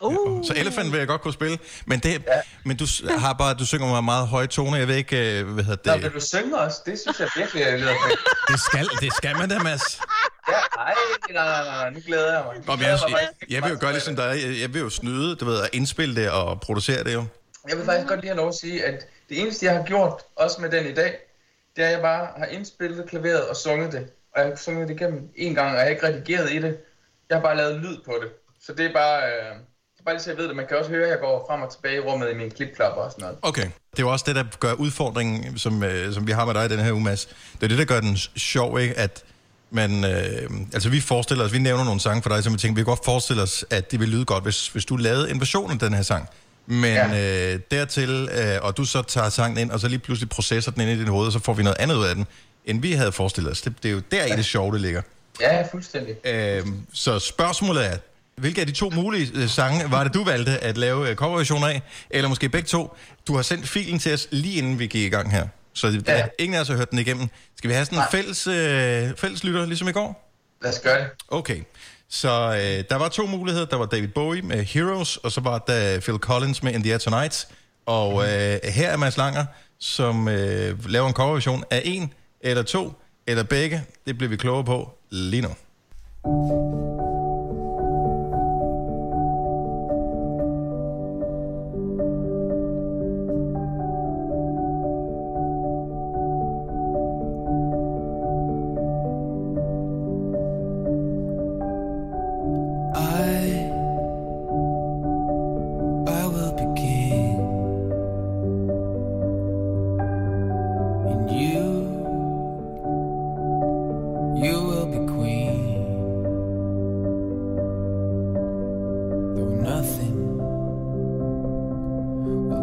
Uh. 0.01 0.45
Så 0.45 0.53
Elephant 0.55 0.91
vil 0.91 0.97
jeg 0.97 1.07
godt 1.07 1.21
kunne 1.21 1.33
spille, 1.33 1.57
men, 1.85 1.99
det, 1.99 2.09
ja. 2.09 2.41
men 2.65 2.77
du 2.77 2.85
har 3.17 3.33
bare, 3.33 3.53
du 3.53 3.65
synger 3.65 3.87
med 3.93 4.01
meget 4.01 4.27
høje 4.27 4.47
toner, 4.47 4.77
jeg 4.77 4.87
ved 4.87 4.95
ikke, 4.95 5.39
øh, 5.39 5.47
hvad 5.47 5.63
hedder 5.63 5.91
Nå, 5.91 5.93
det, 5.93 6.03
vil 6.03 6.13
du 6.13 6.25
synge 6.25 6.57
også? 6.57 6.81
Det 6.85 6.99
synes 6.99 7.19
jeg 7.19 7.29
virkelig 7.35 7.63
er 7.63 7.77
lidt 7.77 7.89
fedt. 7.89 8.19
det 8.47 8.59
skal, 8.59 8.87
det 9.01 9.13
skal 9.13 9.37
man 9.37 9.49
da, 9.49 9.59
Mads. 9.59 9.99
Ja, 10.49 10.53
ej, 10.53 10.93
nej, 11.29 11.45
nej, 11.45 11.63
nej, 11.63 11.75
nej, 11.75 11.89
nu 11.89 11.99
glæder 12.05 12.33
jeg 12.33 12.43
mig. 12.45 12.55
Nu 12.55 12.63
Nå, 12.67 12.75
men 12.75 12.85
jeg, 12.85 12.99
jeg, 13.09 13.29
jeg 13.49 13.63
vil 13.63 13.71
jo 13.71 13.77
gøre 13.79 13.91
ligesom 13.91 14.15
dig, 14.15 14.39
jeg, 14.45 14.61
jeg 14.61 14.73
vil 14.73 14.81
jo 14.81 14.89
snyde, 14.89 15.35
du 15.35 15.45
ved, 15.45 15.61
at 15.63 15.69
indspille 15.73 16.15
det 16.21 16.29
og 16.29 16.61
producere 16.61 17.03
det 17.03 17.13
jo. 17.13 17.25
Jeg 17.69 17.77
vil 17.77 17.85
faktisk 17.85 18.07
godt 18.07 18.19
lige 18.19 18.29
have 18.29 18.37
lov 18.37 18.47
at 18.47 18.55
sige, 18.55 18.85
at 18.85 19.07
det 19.29 19.41
eneste, 19.41 19.65
jeg 19.65 19.75
har 19.75 19.83
gjort, 19.83 20.21
også 20.35 20.61
med 20.61 20.69
den 20.69 20.85
i 20.85 20.93
dag, 20.93 21.15
det 21.75 21.83
er, 21.83 21.87
at 21.87 21.93
jeg 21.93 22.01
bare 22.01 22.27
har 22.37 22.45
indspillet 22.45 23.09
klaveret 23.09 23.47
og 23.47 23.55
sunget 23.55 23.91
det. 23.91 24.09
Og 24.35 24.41
jeg 24.41 24.49
har 24.49 24.55
sunget 24.55 24.87
det 24.87 24.95
igennem 24.95 25.29
en 25.35 25.55
gang, 25.55 25.69
og 25.71 25.75
jeg 25.75 25.83
har 25.83 25.89
ikke 25.89 26.07
redigeret 26.07 26.51
i 26.51 26.59
det. 26.59 26.77
Jeg 27.29 27.37
har 27.37 27.41
bare 27.41 27.57
lavet 27.57 27.75
lyd 27.75 27.97
på 28.05 28.13
det. 28.21 28.29
Så 28.61 28.73
det 28.73 28.85
er 28.85 28.93
bare, 28.93 29.23
øh, 29.23 29.55
bare 30.09 30.15
lige 30.15 30.23
så 30.23 30.29
jeg 30.29 30.37
ved 30.37 30.47
det. 30.47 30.55
Man 30.55 30.67
kan 30.67 30.77
også 30.77 30.91
høre, 30.91 31.03
at 31.03 31.09
jeg 31.09 31.19
går 31.19 31.45
frem 31.49 31.61
og 31.61 31.71
tilbage 31.71 31.95
i 31.95 31.99
rummet 31.99 32.31
i 32.31 32.35
mine 32.35 32.49
klipklapper 32.49 33.01
og 33.01 33.11
sådan 33.11 33.21
noget. 33.21 33.37
Okay. 33.41 33.67
Det 33.91 33.99
er 33.99 34.03
jo 34.03 34.11
også 34.11 34.25
det, 34.27 34.35
der 34.35 34.43
gør 34.59 34.73
udfordringen, 34.73 35.57
som, 35.57 35.83
øh, 35.83 36.13
som 36.13 36.27
vi 36.27 36.31
har 36.31 36.45
med 36.45 36.53
dig 36.53 36.65
i 36.65 36.67
den 36.67 36.79
her 36.79 36.91
uge, 36.91 37.03
Mads. 37.03 37.25
Det 37.25 37.63
er 37.63 37.67
det, 37.67 37.77
der 37.77 37.85
gør 37.85 37.99
den 37.99 38.17
sjov, 38.37 38.79
ikke? 38.79 38.97
At 38.97 39.23
man, 39.71 40.03
øh, 40.05 40.49
altså 40.73 40.89
vi 40.89 40.99
forestiller 40.99 41.45
os, 41.45 41.53
vi 41.53 41.59
nævner 41.59 41.83
nogle 41.83 41.99
sange 41.99 42.21
for 42.21 42.29
dig, 42.29 42.43
som 42.43 42.53
vi 42.53 42.57
tænker, 42.57 42.75
vi 42.75 42.81
kan 42.81 42.85
godt 42.85 43.05
forestille 43.05 43.41
os, 43.41 43.65
at 43.69 43.91
det 43.91 43.99
vil 43.99 44.09
lyde 44.09 44.25
godt, 44.25 44.43
hvis, 44.43 44.67
hvis 44.67 44.85
du 44.85 44.95
lavede 44.95 45.31
en 45.31 45.39
version 45.39 45.71
af 45.71 45.79
den 45.79 45.93
her 45.93 46.01
sang. 46.01 46.29
Men 46.65 46.93
ja. 46.93 47.53
øh, 47.53 47.59
dertil, 47.71 48.29
øh, 48.33 48.57
og 48.61 48.77
du 48.77 48.85
så 48.85 49.01
tager 49.01 49.29
sangen 49.29 49.57
ind, 49.57 49.71
og 49.71 49.79
så 49.79 49.87
lige 49.87 49.99
pludselig 49.99 50.29
processer 50.29 50.71
den 50.71 50.81
ind 50.81 50.91
i 50.91 50.99
dit 50.99 51.07
hoved, 51.07 51.25
og 51.25 51.33
så 51.33 51.39
får 51.39 51.53
vi 51.53 51.63
noget 51.63 51.77
andet 51.79 51.95
ud 51.95 52.05
af 52.05 52.15
den, 52.15 52.27
end 52.65 52.81
vi 52.81 52.91
havde 52.91 53.11
forestillet 53.11 53.51
os. 53.51 53.61
Det, 53.61 53.73
det 53.83 53.89
er 53.89 53.93
jo 53.93 54.01
der 54.11 54.25
i 54.25 54.31
det 54.31 54.45
sjove, 54.45 54.73
det 54.73 54.81
ligger. 54.81 55.01
Ja, 55.41 55.61
fuldstændig. 55.71 56.27
Øh, 56.27 56.65
så 56.93 57.19
spørgsmålet 57.19 57.85
er, 57.85 57.97
hvilke 58.39 58.61
af 58.61 58.67
de 58.67 58.73
to 58.73 58.89
mulige 58.89 59.31
øh, 59.35 59.49
sange 59.49 59.91
var 59.91 60.03
det, 60.03 60.13
du 60.13 60.23
valgte 60.23 60.57
at 60.57 60.77
lave 60.77 61.09
øh, 61.09 61.15
coverversion 61.15 61.63
af? 61.63 61.81
Eller 62.09 62.29
måske 62.29 62.49
begge 62.49 62.67
to? 62.67 62.95
Du 63.27 63.35
har 63.35 63.41
sendt 63.41 63.67
filen 63.67 63.99
til 63.99 64.13
os 64.13 64.27
lige 64.31 64.57
inden 64.57 64.79
vi 64.79 64.87
gik 64.87 65.03
i 65.03 65.09
gang 65.09 65.31
her. 65.31 65.47
Så 65.73 65.91
der, 65.91 66.17
ja. 66.17 66.25
ingen 66.39 66.55
af 66.55 66.61
os 66.61 66.67
har 66.67 66.75
hørt 66.75 66.91
den 66.91 66.99
igennem. 66.99 67.27
Skal 67.57 67.67
vi 67.67 67.73
have 67.73 67.85
sådan 67.85 67.99
en 67.99 68.05
fælles, 68.11 68.47
øh, 68.47 69.17
fælles 69.17 69.43
lytter, 69.43 69.65
ligesom 69.65 69.87
i 69.87 69.91
går? 69.91 70.31
Lad 70.61 70.71
os 70.71 70.79
gøre 70.79 70.99
det. 70.99 71.07
Okay. 71.27 71.61
Så 72.09 72.29
øh, 72.29 72.83
der 72.89 72.95
var 72.95 73.09
to 73.09 73.25
muligheder. 73.25 73.65
Der 73.65 73.77
var 73.77 73.85
David 73.85 74.07
Bowie 74.07 74.41
med 74.41 74.63
Heroes, 74.63 75.17
og 75.17 75.31
så 75.31 75.41
var 75.41 75.57
der 75.57 75.99
Phil 75.99 76.17
Collins 76.17 76.63
med 76.63 76.73
In 76.73 76.83
the 76.83 76.91
Air 76.91 76.97
Tonight. 76.97 77.47
Og 77.85 78.23
øh, 78.23 78.59
her 78.63 78.89
er 78.89 78.97
Mads 78.97 79.17
Langer, 79.17 79.45
som 79.79 80.27
øh, 80.27 80.89
laver 80.89 81.07
en 81.07 81.13
coverversion 81.13 81.63
af 81.69 81.81
en, 81.85 82.13
eller 82.41 82.63
to, 82.63 82.93
eller 83.27 83.43
begge. 83.43 83.83
Det 84.07 84.17
bliver 84.17 84.29
vi 84.29 84.35
klogere 84.35 84.63
på 84.63 84.97
lige 85.09 85.41
nu. 85.41 85.49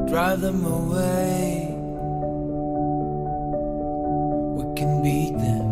Drive 0.08 0.40
them 0.40 0.64
away. 0.64 1.66
We 4.56 4.74
can 4.76 5.02
beat 5.02 5.36
them 5.36 5.65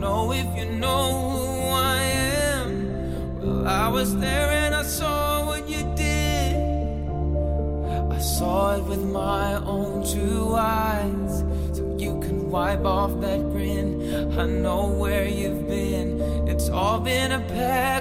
know 0.00 0.32
if 0.32 0.46
you 0.56 0.64
know 0.64 1.30
who 1.30 1.68
I 1.68 2.02
am. 2.02 3.40
Well, 3.40 3.68
I 3.68 3.88
was 3.88 4.16
there 4.16 4.50
and 4.50 4.74
I 4.74 4.82
saw 4.82 5.44
what 5.44 5.68
you 5.68 5.82
did. 5.94 6.56
I 8.10 8.18
saw 8.18 8.76
it 8.76 8.84
with 8.84 9.04
my 9.04 9.56
own 9.56 10.04
two 10.06 10.54
eyes. 10.56 11.44
So 11.76 11.96
you 11.98 12.18
can 12.20 12.50
wipe 12.50 12.84
off 12.84 13.20
that 13.20 13.40
grin. 13.52 14.38
I 14.38 14.46
know 14.46 14.88
where 14.88 15.28
you've 15.28 15.68
been. 15.68 16.20
It's 16.48 16.70
all 16.70 17.00
been 17.00 17.32
a 17.32 17.40
pack 17.40 17.99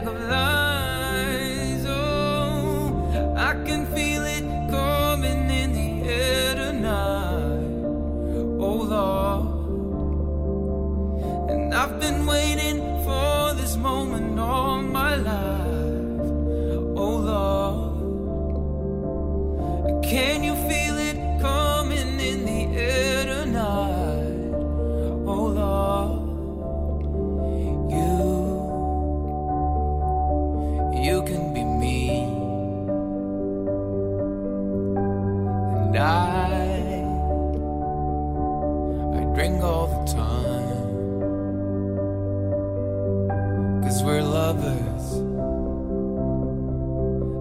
lovers. 44.50 45.14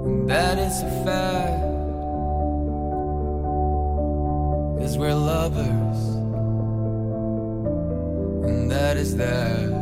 And 0.07 0.29
that 0.29 0.59
is 0.59 0.83
a 0.83 0.90
fact. 1.05 1.62
Cause 4.79 4.99
we're 4.99 5.14
lovers. 5.14 6.01
And 8.47 8.71
that 8.71 8.99
is 8.99 9.16
that. 9.16 9.78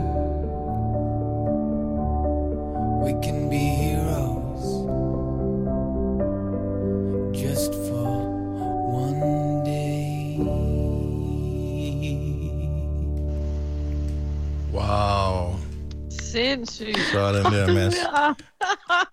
Sådan 17.17 17.53
der, 17.53 17.75
Mads. 17.75 17.95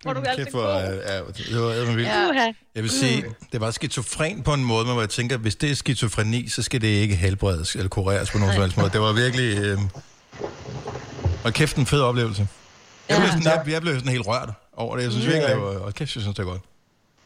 Hvor 0.02 0.10
er 0.10 0.14
du 0.14 0.22
Kæft, 0.36 0.50
hvor, 0.50 0.62
god. 0.62 0.70
er- 0.70 1.12
ja, 1.14 1.18
det 1.18 1.60
var 1.62 1.70
eddermame 1.70 1.96
vildt. 1.96 2.08
Ja. 2.10 2.52
Jeg 2.74 2.82
vil 2.82 2.90
sige, 2.90 3.24
det 3.52 3.60
var 3.60 3.70
skizofren 3.70 4.42
på 4.42 4.52
en 4.54 4.64
måde, 4.64 4.84
men 4.84 4.92
hvor 4.92 5.02
jeg 5.02 5.10
tænker, 5.10 5.36
hvis 5.36 5.56
det 5.56 5.70
er 5.70 5.74
skizofreni, 5.74 6.48
så 6.48 6.62
skal 6.62 6.80
det 6.80 6.86
ikke 6.88 7.14
helbredes 7.16 7.74
eller 7.74 7.88
kureres 7.88 8.30
på 8.30 8.38
nogen 8.38 8.54
som 8.54 8.62
helst 8.62 8.76
måde. 8.76 8.90
Det 8.90 9.00
var 9.00 9.12
virkelig... 9.12 9.58
Øh... 9.58 9.78
Og 11.44 11.52
kæft, 11.52 11.76
en 11.76 11.86
fed 11.86 12.00
oplevelse. 12.00 12.48
Jeg 13.08 13.16
blev, 13.18 13.28
sådan, 13.28 13.42
jeg, 13.44 13.62
jeg 13.72 13.82
blev 13.82 13.94
sådan 13.94 14.08
helt 14.12 14.26
rørt 14.26 14.50
over 14.76 14.96
det. 14.96 15.02
Jeg 15.02 15.12
synes 15.12 15.26
virkelig, 15.26 15.48
det 15.48 15.56
var... 15.56 15.66
Og 15.78 15.94
kæft, 15.94 16.14
jeg 16.16 16.22
synes, 16.22 16.36
det 16.36 16.46
var 16.46 16.50
godt. 16.52 16.62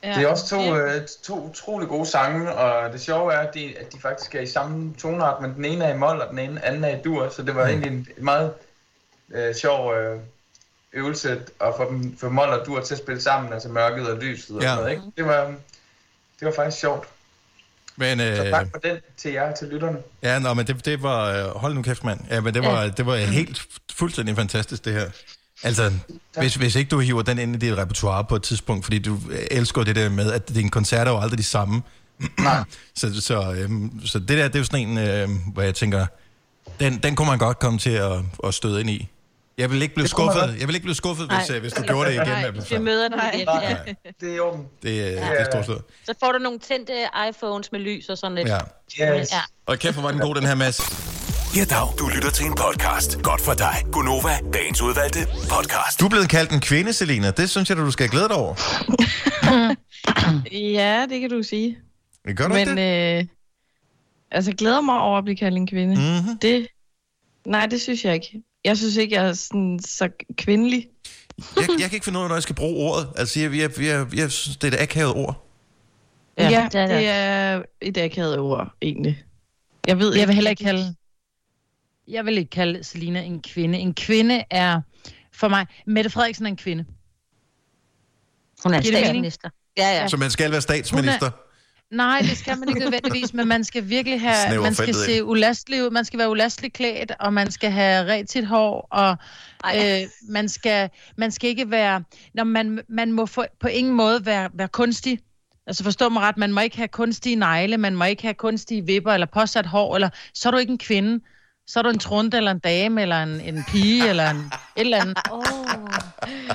Ja. 0.04 0.14
Det 0.14 0.22
er 0.22 0.26
også 0.28 0.48
to, 0.48 0.76
øh, 0.76 1.00
to 1.24 1.48
utrolig 1.50 1.88
gode 1.88 2.06
sange, 2.06 2.52
og 2.54 2.92
det 2.92 3.00
sjove 3.00 3.32
er, 3.32 3.38
at 3.38 3.54
de, 3.54 3.74
at 3.80 3.92
de 3.92 4.00
faktisk 4.00 4.34
er 4.34 4.40
i 4.40 4.46
samme 4.46 4.94
tonart, 4.98 5.42
men 5.42 5.54
den 5.54 5.64
ene 5.64 5.84
er 5.84 5.94
i 5.94 5.98
mol, 5.98 6.20
og 6.20 6.26
den 6.30 6.38
ene 6.38 6.64
anden 6.64 6.84
er 6.84 6.88
i 6.98 7.02
dur, 7.04 7.28
så 7.36 7.42
det 7.42 7.54
var 7.54 7.62
Mm. 7.64 7.68
egentlig 7.70 7.90
en 7.92 8.06
en 8.18 8.24
meget 8.24 8.52
øh, 9.34 9.54
sjov 9.54 9.94
øh, 9.94 10.20
øvelse 10.92 11.30
at 11.60 11.74
få, 11.76 11.90
dem, 11.90 12.16
få 12.18 12.28
mol 12.28 12.48
og 12.48 12.66
dur 12.66 12.80
til 12.80 12.94
at 12.94 12.98
spille 12.98 13.20
sammen, 13.22 13.52
altså 13.52 13.68
mørket 13.68 14.10
og 14.10 14.18
lyset 14.18 14.56
og 14.56 14.62
Ja. 14.62 14.68
sådan 14.68 14.78
noget, 14.78 14.90
ikke? 14.90 15.02
Det 15.16 15.24
var, 15.26 15.44
det 16.40 16.46
var 16.46 16.52
faktisk 16.56 16.80
sjovt. 16.80 17.08
Men, 17.96 18.20
øh, 18.20 18.36
Så 18.36 18.42
tak 18.50 18.66
for 18.70 18.78
den 18.78 18.96
til 19.16 19.32
jer, 19.32 19.54
til 19.54 19.68
lytterne. 19.68 19.98
Ja, 20.22 20.38
nå, 20.38 20.54
men 20.54 20.66
det, 20.66 20.84
det 20.84 21.02
var... 21.02 21.24
øh, 21.30 21.56
Hold 21.56 21.74
nu 21.74 21.82
kæft, 21.82 22.04
mand. 22.04 22.20
Ja, 22.30 22.40
men 22.40 22.54
det 22.54 22.62
var, 22.62 22.82
Ja. 22.82 22.88
det 22.88 23.06
var 23.06 23.16
helt 23.16 23.62
fuldstændig 23.92 24.36
fantastisk, 24.36 24.84
det 24.84 24.92
her. 24.92 25.10
Altså, 25.62 25.92
hvis, 26.38 26.54
hvis 26.54 26.74
ikke 26.76 26.88
du 26.88 26.98
hiver 26.98 27.22
den 27.22 27.38
ind 27.38 27.54
i 27.54 27.58
dit 27.58 27.76
repertoire 27.78 28.24
på 28.24 28.36
et 28.36 28.42
tidspunkt, 28.42 28.84
fordi 28.84 28.98
du 28.98 29.18
elsker 29.50 29.82
det 29.84 29.96
der 29.96 30.08
med, 30.08 30.32
at 30.32 30.48
dine 30.48 30.70
koncerter 30.70 31.12
er 31.12 31.16
jo 31.16 31.20
aldrig 31.20 31.38
de 31.38 31.44
samme. 31.44 31.82
så, 32.96 33.20
så, 33.20 33.52
øhm, 33.52 34.00
så 34.06 34.18
det 34.18 34.28
der, 34.28 34.44
det 34.48 34.54
er 34.54 34.58
jo 34.58 34.64
sådan 34.64 34.88
en, 34.88 34.98
øhm, 34.98 35.36
hvor 35.38 35.62
jeg 35.62 35.74
tænker, 35.74 36.06
den, 36.80 36.98
den 36.98 37.16
kunne 37.16 37.28
man 37.28 37.38
godt 37.38 37.58
komme 37.58 37.78
til 37.78 37.90
at, 37.90 38.12
at 38.44 38.54
støde 38.54 38.80
ind 38.80 38.90
i. 38.90 39.08
Jeg 39.58 39.70
vil 39.70 39.82
ikke 39.82 39.94
blive 39.94 40.02
Det 40.02 40.10
skuffet, 40.10 40.56
jeg 40.60 40.68
vil 40.68 40.74
ikke 40.74 40.84
blive 40.84 40.94
skuffet, 40.94 41.26
hvis, 41.26 41.48
Nej. 41.48 41.56
øh, 41.56 41.60
hvis 41.60 41.72
du 41.72 41.82
gjorde 41.82 42.08
det 42.08 42.14
igen. 42.14 42.26
Nej, 42.28 42.50
med 42.50 42.62
vi 42.70 42.78
møder 42.78 43.08
den 43.08 43.20
igen. 43.34 43.48
Ja. 43.62 43.76
Det 44.20 44.30
er 44.30 44.34
i 44.36 44.38
orden. 44.38 44.66
Det, 44.82 44.88
øh, 44.88 45.06
det 45.06 45.40
er 45.40 45.44
stort 45.44 45.64
slået. 45.64 45.82
Så 46.06 46.14
får 46.20 46.32
du 46.32 46.38
nogle 46.38 46.58
tændte 46.58 46.92
iPhones 47.28 47.72
med 47.72 47.80
lys 47.80 48.08
og 48.08 48.18
sådan 48.18 48.34
lidt. 48.34 48.48
Ja. 48.48 48.58
Yes. 48.58 49.32
ja. 49.32 49.40
Og 49.66 49.78
kæft, 49.78 49.94
hvor 49.94 50.02
var 50.02 50.10
den 50.10 50.20
god, 50.20 50.34
den 50.34 50.46
her, 50.46 50.54
Mads. 50.54 50.80
Ja, 51.56 51.64
dag. 51.64 51.88
Du 51.98 52.08
lytter 52.08 52.30
til 52.30 52.46
en 52.46 52.54
podcast. 52.54 53.22
Godt 53.22 53.40
for 53.40 53.54
dig. 53.54 53.84
Gunova, 53.92 54.38
dagens 54.52 54.82
udvalgte 54.82 55.26
podcast. 55.26 56.00
Du 56.00 56.04
er 56.04 56.08
blevet 56.10 56.28
kaldt 56.28 56.52
en 56.52 56.60
kvinde, 56.60 56.92
Selina. 56.92 57.30
Det 57.30 57.50
synes 57.50 57.68
jeg, 57.68 57.76
du 57.78 57.90
skal 57.90 58.08
glæde 58.08 58.28
dig 58.28 58.36
over. 58.36 58.54
Ja, 60.52 61.06
det 61.10 61.20
kan 61.20 61.30
du 61.30 61.42
sige. 61.42 61.78
Gør 62.36 62.48
du 62.48 62.54
Men 62.54 62.78
ikke 62.78 63.18
øh, 63.18 63.24
altså, 64.30 64.52
glæder 64.52 64.80
mig 64.80 65.00
over 65.00 65.18
at 65.18 65.24
blive 65.24 65.36
kaldt 65.36 65.56
en 65.56 65.66
kvinde. 65.66 65.94
Mm-hmm. 65.94 66.38
Det, 66.38 66.66
nej, 67.46 67.66
det 67.66 67.80
synes 67.80 68.04
jeg 68.04 68.14
ikke. 68.14 68.42
Jeg 68.68 68.76
synes 68.76 68.96
ikke, 68.96 69.14
jeg 69.14 69.28
er 69.28 69.32
sådan, 69.32 69.80
så 69.86 70.08
kvindelig. 70.36 70.88
Jeg, 71.56 71.68
jeg 71.78 71.88
kan 71.88 71.96
ikke 71.96 72.04
finde 72.04 72.18
ud 72.18 72.22
af, 72.24 72.28
når 72.28 72.36
jeg 72.36 72.42
skal 72.42 72.54
bruge 72.54 72.90
ordet. 72.90 73.08
Altså, 73.16 73.40
jeg, 73.40 73.56
jeg, 73.56 73.70
jeg, 73.80 74.06
jeg 74.16 74.30
synes, 74.30 74.56
det 74.56 74.74
er 74.74 74.76
et 74.76 74.82
akavet 74.82 75.14
ord. 75.14 75.48
Ja, 76.38 76.48
ja 76.48 76.68
det 76.72 76.80
er 76.80 76.86
det. 76.86 76.96
det 76.96 77.08
er 77.08 77.62
et 77.80 77.96
akavet 77.98 78.38
ord, 78.38 78.72
egentlig. 78.82 79.24
Jeg 79.86 79.98
ved 79.98 80.14
Jeg 80.14 80.28
vil 80.28 80.34
heller 80.34 80.50
ikke 80.50 80.64
kalde... 80.64 80.94
Jeg 82.08 82.24
vil 82.24 82.38
ikke 82.38 82.50
kalde 82.50 82.84
Selina 82.84 83.20
en 83.20 83.42
kvinde. 83.42 83.78
En 83.78 83.94
kvinde 83.94 84.44
er 84.50 84.80
for 85.32 85.48
mig... 85.48 85.66
Mette 85.86 86.10
Frederiksen 86.10 86.46
er 86.46 86.50
en 86.50 86.56
kvinde. 86.56 86.84
Hun 88.62 88.74
er 88.74 88.80
statsminister. 88.80 89.50
Ja, 89.76 90.00
ja. 90.00 90.08
Så 90.08 90.16
man 90.16 90.30
skal 90.30 90.50
være 90.50 90.60
statsminister. 90.60 91.30
Nej, 91.92 92.18
det 92.22 92.38
skal 92.38 92.58
man 92.58 92.68
ikke 92.68 92.80
nødvendigvis, 92.80 93.34
men 93.34 93.48
man 93.48 93.64
skal 93.64 93.88
virkelig 93.88 94.20
have, 94.20 94.34
Snæver 94.46 94.62
man 94.62 94.74
skal 94.74 94.94
se 94.94 95.16
ind. 95.16 95.24
ulastelig 95.28 95.84
ud, 95.84 95.90
man 95.90 96.04
skal 96.04 96.18
være 96.18 96.30
ulastelig 96.30 96.72
klædt, 96.72 97.12
og 97.20 97.32
man 97.32 97.50
skal 97.50 97.70
have 97.70 98.04
ret 98.12 98.30
sit 98.30 98.46
hår, 98.46 98.88
og 98.90 99.16
øh, 99.76 100.00
man, 100.28 100.48
skal, 100.48 100.90
man 101.16 101.30
skal 101.30 101.50
ikke 101.50 101.70
være, 101.70 102.02
når 102.34 102.44
man, 102.44 102.80
man 102.88 103.12
må 103.12 103.26
for, 103.26 103.46
på 103.60 103.68
ingen 103.68 103.94
måde 103.94 104.26
være, 104.26 104.50
være 104.54 104.68
kunstig. 104.68 105.18
Altså 105.66 105.84
forstå 105.84 106.08
mig 106.08 106.22
ret, 106.22 106.36
man 106.36 106.52
må 106.52 106.60
ikke 106.60 106.76
have 106.76 106.88
kunstige 106.88 107.36
negle, 107.36 107.76
man 107.78 107.96
må 107.96 108.04
ikke 108.04 108.22
have 108.22 108.34
kunstige 108.34 108.86
vipper, 108.86 109.12
eller 109.12 109.26
påsat 109.26 109.66
hår, 109.66 109.94
eller 109.94 110.08
så 110.34 110.48
er 110.48 110.50
du 110.50 110.58
ikke 110.58 110.72
en 110.72 110.78
kvinde. 110.78 111.24
Så 111.66 111.78
er 111.78 111.82
du 111.82 111.88
en 111.88 111.98
trunde, 111.98 112.36
eller 112.36 112.50
en 112.50 112.58
dame, 112.58 113.02
eller 113.02 113.22
en, 113.22 113.40
en 113.40 113.64
pige, 113.68 114.08
eller 114.08 114.30
en, 114.30 114.36
et 114.36 114.50
eller 114.76 115.00
andet. 115.00 115.18
Oh. 115.30 115.42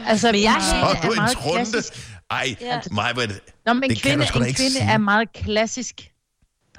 Altså, 0.07 0.31
Men 0.31 0.43
jeg 0.43 0.55
Så 0.61 0.75
er 0.75 1.01
du 1.07 1.11
en 1.11 1.15
meget 1.15 1.31
trunde. 1.37 1.55
klassisk. 1.55 1.93
Ej, 2.33 2.55
Ja. 2.61 2.79
mig, 2.91 3.11
men 3.15 3.29
Nå, 3.65 3.73
men 3.73 3.83
en 3.83 3.89
det 3.89 4.01
kan 4.01 4.09
kvinde, 4.11 4.23
du 4.23 4.27
sgu 4.27 4.39
da 4.39 4.43
en 4.43 4.47
ikke 4.47 4.57
kvinde 4.57 4.71
sige. 4.71 4.91
er 4.91 4.97
meget 4.97 5.33
klassisk. 5.33 6.09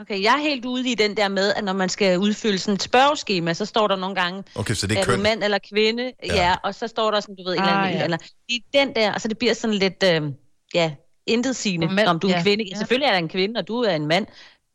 Okay, 0.01 0.23
jeg 0.23 0.35
er 0.35 0.38
helt 0.40 0.64
ude 0.64 0.90
i 0.90 0.95
den 0.95 1.17
der 1.17 1.29
med, 1.29 1.53
at 1.55 1.64
når 1.64 1.73
man 1.73 1.88
skal 1.88 2.19
udfylde 2.19 2.59
sådan 2.59 2.75
et 2.75 2.83
spørgeskema, 2.83 3.55
så 3.55 3.64
står 3.64 3.88
der 3.88 3.97
nogle 3.97 4.14
gange, 4.14 4.45
Okay, 4.55 4.75
så 4.75 4.87
det 4.87 4.99
er 4.99 5.03
er 5.03 5.17
du 5.17 5.23
mand 5.23 5.45
eller 5.45 5.59
kvinde? 5.73 6.12
Ja. 6.27 6.35
Ja. 6.35 6.55
og 6.64 6.75
så 6.75 6.88
står 6.88 7.11
der 7.11 7.21
sådan, 7.21 7.37
du 7.37 7.45
ved, 7.45 7.53
en 7.53 7.59
eller 7.62 7.73
Ah, 7.73 7.83
anden, 7.87 7.99
ja. 7.99 8.05
eller, 8.05 8.17
det 8.17 8.57
er 8.57 8.85
den 8.85 8.97
der, 8.97 9.12
og 9.12 9.21
så 9.21 9.29
det 9.29 9.38
bliver 9.38 9.55
sådan 9.55 9.75
lidt, 9.77 10.03
øh, 10.05 10.23
ja, 10.75 10.93
intet 11.27 11.57
sigende, 11.57 11.88
Mænd, 11.95 12.09
om 12.09 12.19
du 12.21 12.27
er 12.27 12.33
en 12.33 12.37
ja. 12.38 12.43
kvinde. 12.43 12.64
Ja. 12.73 12.79
Selvfølgelig 12.79 13.07
er 13.07 13.11
der 13.11 13.19
en 13.19 13.29
kvinde, 13.29 13.59
og 13.59 13.69
du 13.69 13.77
er 13.81 13.95
en 13.95 14.07
mand, 14.07 14.27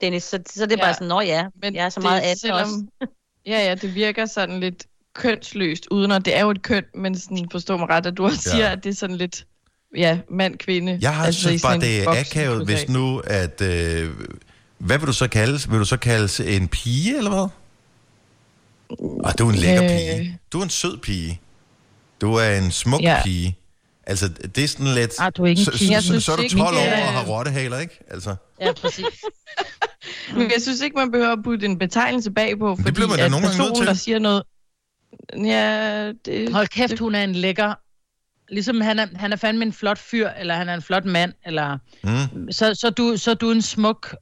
Dennis, 0.02 0.24
så, 0.24 0.40
så 0.50 0.66
det 0.66 0.72
er 0.72 0.78
Ja. 0.78 0.84
bare 0.84 0.94
sådan, 0.94 1.08
nå 1.08 1.22
ja, 1.22 1.46
Men 1.62 1.76
jeg 1.76 1.86
er 1.86 1.90
så 1.90 2.00
det 2.00 2.04
meget 2.10 2.22
andet 2.22 2.40
selvom- 2.40 2.60
også. 2.62 2.86
Ja, 3.46 3.66
ja, 3.68 3.76
det 3.76 3.96
virker 3.96 4.26
sådan 4.26 4.60
lidt 4.60 4.86
kønsløst, 5.14 5.88
uden 5.92 6.12
at 6.12 6.26
det 6.26 6.38
er 6.38 6.42
jo 6.42 6.50
et 6.50 6.62
køn, 6.62 6.84
men 6.96 7.18
sådan, 7.18 7.48
forstå 7.52 7.78
mig 7.78 7.90
ret, 7.90 8.06
at 8.06 8.18
du 8.18 8.26
også 8.26 8.40
Ja. 8.46 8.52
siger, 8.56 8.70
at 8.70 8.84
det 8.84 8.90
er 8.90 8.94
sådan 8.94 9.16
lidt, 9.16 9.46
ja, 9.98 10.20
mand-kvinde. 10.30 10.98
Jeg 11.02 11.16
har 11.16 11.26
altså 11.26 11.42
synes 11.42 11.62
bare, 11.62 11.80
det 11.80 12.04
er 12.04 12.10
akavet, 12.10 12.66
hvis 12.66 12.90
nu, 12.90 13.20
at... 13.20 13.62
Øh, 13.62 14.10
hvad 14.78 14.98
vil 14.98 15.08
du 15.08 15.14
så 15.14 15.28
kaldes? 15.28 15.72
Vil 15.72 15.80
du 15.80 15.86
så 15.86 15.98
kaldes 15.98 16.40
en 16.40 16.68
pige, 16.68 17.18
eller 17.18 17.30
hvad? 17.30 17.48
Ah, 19.26 19.34
du 19.40 19.48
er 19.48 19.52
en 19.54 19.56
lækker 19.58 19.84
Øh. 19.84 19.90
pige. 19.90 20.40
Du 20.54 20.60
er 20.60 20.64
en 20.64 20.70
sød 20.70 20.98
pige. 20.98 21.42
Du 22.22 22.34
er 22.34 22.58
en 22.58 22.72
smuk 22.72 23.02
Ja. 23.02 23.22
pige. 23.24 23.58
Altså, 24.08 24.28
det 24.56 24.64
er 24.64 24.68
sådan 24.68 24.86
lidt... 24.88 25.12
Ah, 25.20 25.32
du 25.38 25.44
er 25.44 25.48
ikke 25.48 25.60
en 25.60 25.66
så, 25.66 25.72
pige. 25.72 26.02
så, 26.02 26.08
så, 26.08 26.20
så 26.20 26.32
er 26.32 26.36
du 26.36 26.42
ikke, 26.42 26.56
12 26.56 26.78
år 26.78 26.82
og 26.82 27.14
har 27.14 27.26
rottehaler, 27.26 27.80
ikke? 27.80 28.00
Altså, 28.12 28.36
Ja, 28.62 28.72
præcis. 28.74 29.06
Men 30.34 30.42
jeg 30.42 30.62
synes 30.62 30.82
ikke, 30.82 30.96
man 30.96 31.12
behøver 31.12 31.32
at 31.32 31.40
putte 31.44 31.66
en 31.66 31.78
betegnelse 31.78 32.32
bagpå, 32.32 32.76
fordi 32.76 32.92
bliver 32.92 33.08
man 33.08 33.18
da 33.18 33.26
at 33.26 33.32
nogle 33.32 33.48
personen, 33.48 33.76
til. 33.76 33.86
der 33.86 33.94
siger 33.94 34.20
noget... 34.20 34.44
Ja, 35.38 36.08
det... 36.26 36.54
Hold 36.54 36.68
kæft, 36.68 37.00
hun 37.00 37.16
er 37.16 37.24
en 37.24 37.36
lækker... 37.36 37.74
Ligesom 38.52 38.82
han 38.82 39.00
er, 39.00 39.08
han 39.16 39.32
er 39.32 39.36
fandme 39.36 39.66
en 39.66 39.74
flot 39.74 39.98
fyr, 39.98 40.30
eller 40.30 40.56
han 40.56 40.70
er 40.70 40.74
en 40.74 40.82
flot 40.82 41.06
mand, 41.06 41.34
eller... 41.46 41.78
mm. 42.04 42.52
Så, 42.52 42.76
så, 42.76 42.90
du, 42.90 43.18
så 43.18 43.32
er 43.32 43.36
du 43.36 43.52
en 43.52 43.62
smuk... 43.62 44.16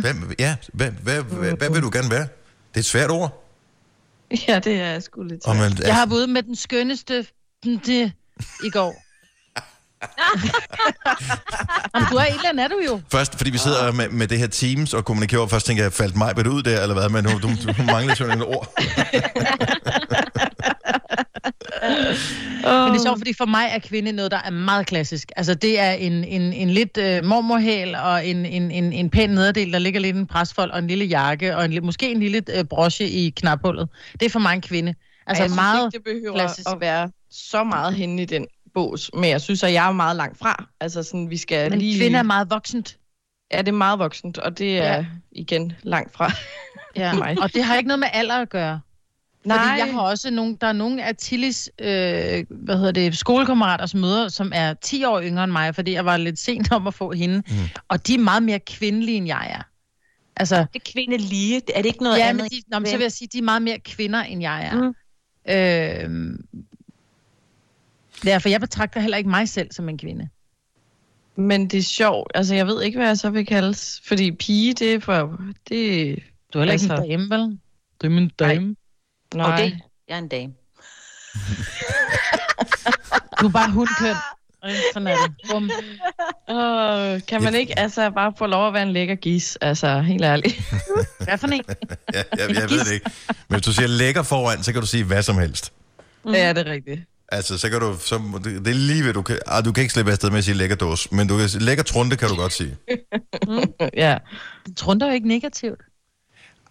Hvem, 0.00 0.34
ja, 0.38 0.56
hvad, 0.72 0.90
hvad, 0.90 1.22
hvad, 1.22 1.52
hvad 1.52 1.70
vil 1.70 1.82
du 1.82 1.90
gerne 1.92 2.10
være? 2.10 2.22
Det 2.22 2.74
er 2.74 2.78
et 2.78 2.84
svært 2.84 3.10
ord. 3.10 3.38
Ja, 4.48 4.58
det 4.58 4.80
er 4.80 5.00
sgu 5.00 5.22
lidt 5.22 5.46
Og 5.46 5.56
man, 5.56 5.64
altså, 5.64 5.86
Jeg 5.86 5.94
har 5.94 6.06
været 6.06 6.18
ude 6.18 6.26
med 6.26 6.42
den 6.42 6.56
skønneste... 6.56 7.26
Det, 7.64 8.12
I 8.64 8.70
går. 8.70 9.02
Jamen, 11.94 12.08
du 12.10 12.16
er 12.16 12.24
et 12.24 12.34
eller 12.34 12.48
andet, 12.48 12.64
er 12.64 12.68
du 12.68 12.80
jo. 12.86 13.00
Først, 13.12 13.36
fordi 13.36 13.50
vi 13.50 13.58
sidder 13.58 13.92
med, 13.92 14.08
med 14.08 14.28
det 14.28 14.38
her 14.38 14.46
Teams 14.46 14.94
og 14.94 15.04
kommunikerer, 15.04 15.46
først 15.46 15.66
tænker 15.66 15.82
jeg, 15.82 15.92
faldt 15.92 16.16
mig 16.16 16.48
ud 16.48 16.62
der, 16.62 16.82
eller 16.82 16.94
hvad? 16.94 17.08
Men 17.08 17.24
du, 17.24 17.30
du, 17.30 17.48
du 17.78 17.82
mangler 17.82 18.14
sådan 18.14 18.38
et 18.38 18.46
ord. 18.46 18.74
Men 22.62 22.92
det 22.94 22.98
er 22.98 23.02
sjovt, 23.02 23.18
fordi 23.18 23.32
for 23.34 23.46
mig 23.46 23.68
er 23.72 23.78
kvinde 23.78 24.12
noget, 24.12 24.30
der 24.30 24.38
er 24.44 24.50
meget 24.50 24.86
klassisk. 24.86 25.32
Altså, 25.36 25.54
det 25.54 25.80
er 25.80 25.90
en, 25.92 26.24
en, 26.24 26.52
en 26.52 26.70
lidt 26.70 26.98
øh, 26.98 27.24
mormorhæl 27.24 27.94
og 27.94 28.26
en, 28.26 28.46
en, 28.46 28.70
en, 28.70 28.92
en 28.92 29.10
pæn 29.10 29.30
nederdel, 29.30 29.72
der 29.72 29.78
ligger 29.78 30.00
lidt 30.00 30.16
en 30.16 30.26
presfold 30.26 30.70
og 30.70 30.78
en 30.78 30.86
lille 30.86 31.04
jakke 31.04 31.56
og 31.56 31.64
en, 31.64 31.84
måske 31.84 32.10
en 32.10 32.20
lille 32.20 32.42
øh, 32.58 32.64
broche 32.64 33.08
i 33.08 33.30
knaphullet. 33.30 33.88
Det 34.12 34.22
er 34.22 34.30
for 34.30 34.40
mig 34.40 34.54
en 34.54 34.60
kvinde. 34.60 34.94
Altså, 35.26 35.42
jeg 35.42 35.50
synes 35.50 35.56
meget 35.56 35.94
ikke, 35.94 36.08
det 36.08 36.14
behøver 36.14 36.34
klassisk. 36.34 36.68
at 36.72 36.80
være 36.80 37.10
så 37.30 37.64
meget 37.64 37.94
henne 37.94 38.22
i 38.22 38.24
den 38.24 38.46
bås, 38.74 39.10
men 39.14 39.30
jeg 39.30 39.40
synes, 39.40 39.62
at 39.62 39.72
jeg 39.72 39.88
er 39.88 39.92
meget 39.92 40.16
langt 40.16 40.38
fra. 40.38 40.64
Altså 40.80 41.02
sådan, 41.02 41.30
vi 41.30 41.36
skal 41.36 41.70
Men 41.70 41.78
lige... 41.78 41.98
kvinde 41.98 42.18
er 42.18 42.22
meget 42.22 42.50
voksent. 42.50 42.98
Ja, 43.52 43.58
det 43.58 43.68
er 43.68 43.72
meget 43.72 43.98
voksent, 43.98 44.38
og 44.38 44.58
det 44.58 44.78
er 44.78 44.94
ja. 44.94 45.06
igen 45.32 45.72
langt 45.82 46.14
fra 46.16 46.32
Ja. 46.96 47.14
mig. 47.22 47.36
Og 47.42 47.54
det 47.54 47.64
har 47.64 47.76
ikke 47.76 47.88
noget 47.88 48.00
med 48.00 48.08
alder 48.12 48.34
at 48.34 48.48
gøre. 48.48 48.80
Nej. 49.44 49.58
Fordi 49.58 49.78
jeg 49.80 49.92
har 49.94 50.00
også 50.00 50.30
nogle, 50.30 50.56
der 50.60 50.66
er 50.66 50.72
nogle 50.72 51.04
af 51.04 51.16
Tillis, 51.16 51.70
øh, 51.78 51.86
hvad 52.50 52.76
hedder 52.76 52.92
det, 52.92 53.16
skolekammeraters 53.18 53.94
møder, 53.94 54.28
som 54.28 54.52
er 54.54 54.74
10 54.74 55.04
år 55.04 55.22
yngre 55.22 55.44
end 55.44 55.52
mig, 55.52 55.74
fordi 55.74 55.92
jeg 55.92 56.04
var 56.04 56.16
lidt 56.16 56.38
sent 56.38 56.72
om 56.72 56.86
at 56.86 56.94
få 56.94 57.12
hende. 57.12 57.36
Mm. 57.48 57.54
Og 57.88 58.06
de 58.06 58.14
er 58.14 58.18
meget 58.18 58.42
mere 58.42 58.58
kvindelige, 58.60 59.16
end 59.16 59.26
jeg 59.26 59.46
er. 59.50 59.62
Altså, 60.36 60.56
Det 60.56 60.66
er 60.86 60.92
kvindelige, 60.92 61.56
er 61.74 61.82
det 61.82 61.86
ikke 61.86 62.02
noget 62.02 62.18
ja, 62.18 62.28
andet? 62.28 62.42
men 62.42 62.50
de, 62.50 62.62
nå, 62.68 62.78
men 62.78 62.86
så 62.86 62.96
vil 62.96 63.02
jeg 63.04 63.12
sige, 63.12 63.28
de 63.32 63.38
er 63.38 63.42
meget 63.42 63.62
mere 63.62 63.78
kvinder, 63.78 64.22
end 64.22 64.40
jeg 64.42 64.64
er. 64.66 64.82
Mm. 64.82 64.94
Øh, 65.52 66.38
ja, 68.24 68.38
for 68.38 68.48
jeg 68.48 68.60
betragter 68.60 69.00
heller 69.00 69.16
ikke 69.16 69.30
mig 69.30 69.48
selv 69.48 69.72
som 69.72 69.88
en 69.88 69.98
kvinde. 69.98 70.28
Men 71.36 71.68
det 71.68 71.78
er 71.78 71.82
sjovt. 71.82 72.32
Altså, 72.34 72.54
jeg 72.54 72.66
ved 72.66 72.82
ikke, 72.82 72.98
hvad 72.98 73.06
jeg 73.06 73.18
så 73.18 73.30
vil 73.30 73.46
kaldes. 73.46 74.02
Fordi 74.06 74.32
pige, 74.32 74.74
det 74.74 74.94
er 74.94 75.00
for... 75.00 75.40
Det, 75.68 76.18
Du 76.52 76.58
er 76.58 76.62
heller 76.62 76.72
ikke 76.72 76.72
Altså- 76.72 76.94
en 76.94 77.10
dame, 77.10 77.30
vel? 77.30 77.58
Du 78.02 78.06
er 78.06 78.10
min 78.10 78.28
dame. 78.38 78.64
nej. 78.66 78.74
Og 79.40 79.58
det, 79.58 79.80
jeg 80.08 80.14
er 80.14 80.18
en 80.18 80.28
dame. 80.28 80.52
Du 83.40 83.46
er 83.46 83.52
bare 83.52 83.70
hundkøn. 83.70 84.14
Sådan 84.92 85.06
er 85.06 85.16
det. 85.16 85.34
Bum. 85.50 85.70
Åh, 86.48 87.20
kan 87.28 87.42
man 87.42 87.54
ikke 87.54 87.78
altså 87.78 88.10
bare 88.10 88.32
få 88.38 88.46
lov 88.46 88.66
at 88.66 88.74
være 88.74 88.82
en 88.82 88.92
lækker 88.92 89.14
gis? 89.14 89.58
Altså, 89.60 90.00
helt 90.00 90.24
ærligt. 90.24 90.60
Hvad 91.24 91.38
for 91.38 91.46
en? 91.46 91.64
Ja, 92.14 92.22
jeg, 92.38 92.54
jeg 92.54 92.70
ved 92.70 92.84
det 92.84 92.92
ikke. 92.92 93.10
Men 93.28 93.56
hvis 93.56 93.62
du 93.62 93.72
siger 93.72 93.86
lækker 93.86 94.22
foran, 94.22 94.62
så 94.62 94.72
kan 94.72 94.80
du 94.80 94.86
sige 94.86 95.04
hvad 95.04 95.22
som 95.22 95.38
helst. 95.38 95.72
Mm. 96.24 96.32
Ja, 96.32 96.52
det 96.52 96.68
er 96.68 96.72
rigtigt. 96.72 97.00
Altså, 97.28 97.58
så 97.58 97.70
kan 97.70 97.80
du... 97.80 97.96
Så, 98.00 98.40
det, 98.44 98.68
er 98.68 98.74
lige 98.74 99.04
ved, 99.04 99.12
du 99.12 99.22
kan... 99.22 99.38
Ah, 99.46 99.64
du 99.64 99.72
kan 99.72 99.82
ikke 99.82 99.92
slippe 99.92 100.10
afsted 100.12 100.30
med 100.30 100.38
at 100.38 100.44
sige 100.44 100.54
lækker 100.54 100.76
dås, 100.76 101.12
men 101.12 101.28
du 101.28 101.36
kan, 101.36 101.48
lækker 101.60 101.84
trunte 101.84 102.16
kan 102.16 102.28
du 102.28 102.36
godt 102.36 102.52
sige. 102.52 102.76
ja. 103.94 104.18
Trunder 104.76 105.06
jo 105.06 105.12
ikke 105.12 105.28
negativt. 105.28 105.80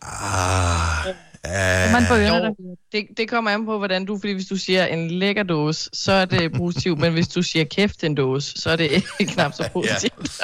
Ah, 0.02 1.15
Man 1.45 2.04
ørerne, 2.19 2.45
der 2.45 2.54
Jo, 2.60 2.75
det, 2.91 3.08
det 3.17 3.30
kommer 3.30 3.51
an 3.51 3.65
på, 3.65 3.77
hvordan 3.77 4.06
du... 4.06 4.17
Fordi 4.19 4.34
hvis 4.34 4.45
du 4.45 4.56
siger 4.58 4.86
en 4.86 5.12
lækker 5.12 5.43
dåse, 5.43 5.89
så 5.93 6.12
er 6.12 6.25
det 6.25 6.51
positivt. 6.54 6.99
men 6.99 7.13
hvis 7.13 7.27
du 7.27 7.41
siger 7.43 7.65
kæft 7.65 8.04
en 8.04 8.15
dåse, 8.15 8.62
så 8.62 8.69
er 8.69 8.75
det 8.75 8.91
ikke 8.91 9.08
knap 9.34 9.54
så 9.54 9.69
positivt. 9.73 10.41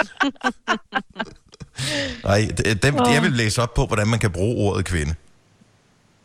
nej, 2.23 2.47
det- 2.57 2.83
dem, 2.83 2.95
jeg 2.95 3.21
vil 3.23 3.31
læse 3.31 3.61
op 3.61 3.73
på, 3.73 3.85
hvordan 3.85 4.07
man 4.07 4.19
kan 4.19 4.31
bruge 4.31 4.55
ordet 4.69 4.85
kvinde. 4.85 5.15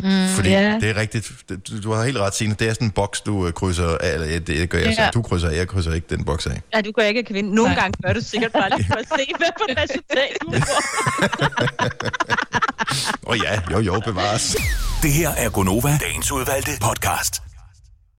Mm, 0.03 0.29
Fordi 0.35 0.49
ja. 0.51 0.79
det 0.81 0.91
er 0.91 0.97
rigtigt. 0.97 1.33
Det- 1.49 1.69
Du, 1.69 1.81
du 1.83 1.93
har 1.93 2.05
helt 2.05 2.19
ret, 2.19 2.35
Signe. 2.35 2.55
Det 2.59 2.69
er 2.69 2.73
sådan 2.75 2.87
en 2.87 2.91
boks, 2.91 3.21
du 3.21 3.47
øh, 3.47 3.53
krydser 3.53 3.97
af. 4.01 4.13
Eller 4.15 4.27
ja, 4.27 4.39
det 4.39 4.71
gør 4.71 4.79
jeg 4.79 4.95
så. 4.95 5.03
Ja. 5.03 5.11
Du 5.15 5.23
krydser 5.23 5.49
af, 5.49 5.57
jeg 5.57 5.69
krydser 5.69 5.93
ikke 5.93 6.07
den 6.17 6.25
boks 6.25 6.47
af. 6.47 6.61
Ja, 6.75 6.81
du 6.81 6.93
kan 6.93 7.07
ikke 7.09 7.23
kvinde. 7.23 7.55
Nogle 7.55 7.73
Nej. 7.75 7.81
gange 7.83 8.03
gør 8.07 8.13
du 8.13 8.21
sikkert 8.21 8.53
bare 8.53 8.71
lige 8.77 8.87
for 8.89 8.95
at 8.95 9.07
se, 9.09 9.33
hvad 9.39 9.47
for 9.59 9.83
resultat 9.83 10.37
du 10.43 10.51
får. 10.53 10.83
Åh 13.27 13.31
oh, 13.33 13.39
ja, 13.45 13.61
jo 13.73 13.79
jo, 13.81 14.01
bevares. 14.05 14.57
Det 15.03 15.13
her 15.13 15.31
er 15.31 15.51
Gonova, 15.51 15.99
dagens 16.01 16.33
udvalgte 16.33 16.71
podcast. 16.81 17.43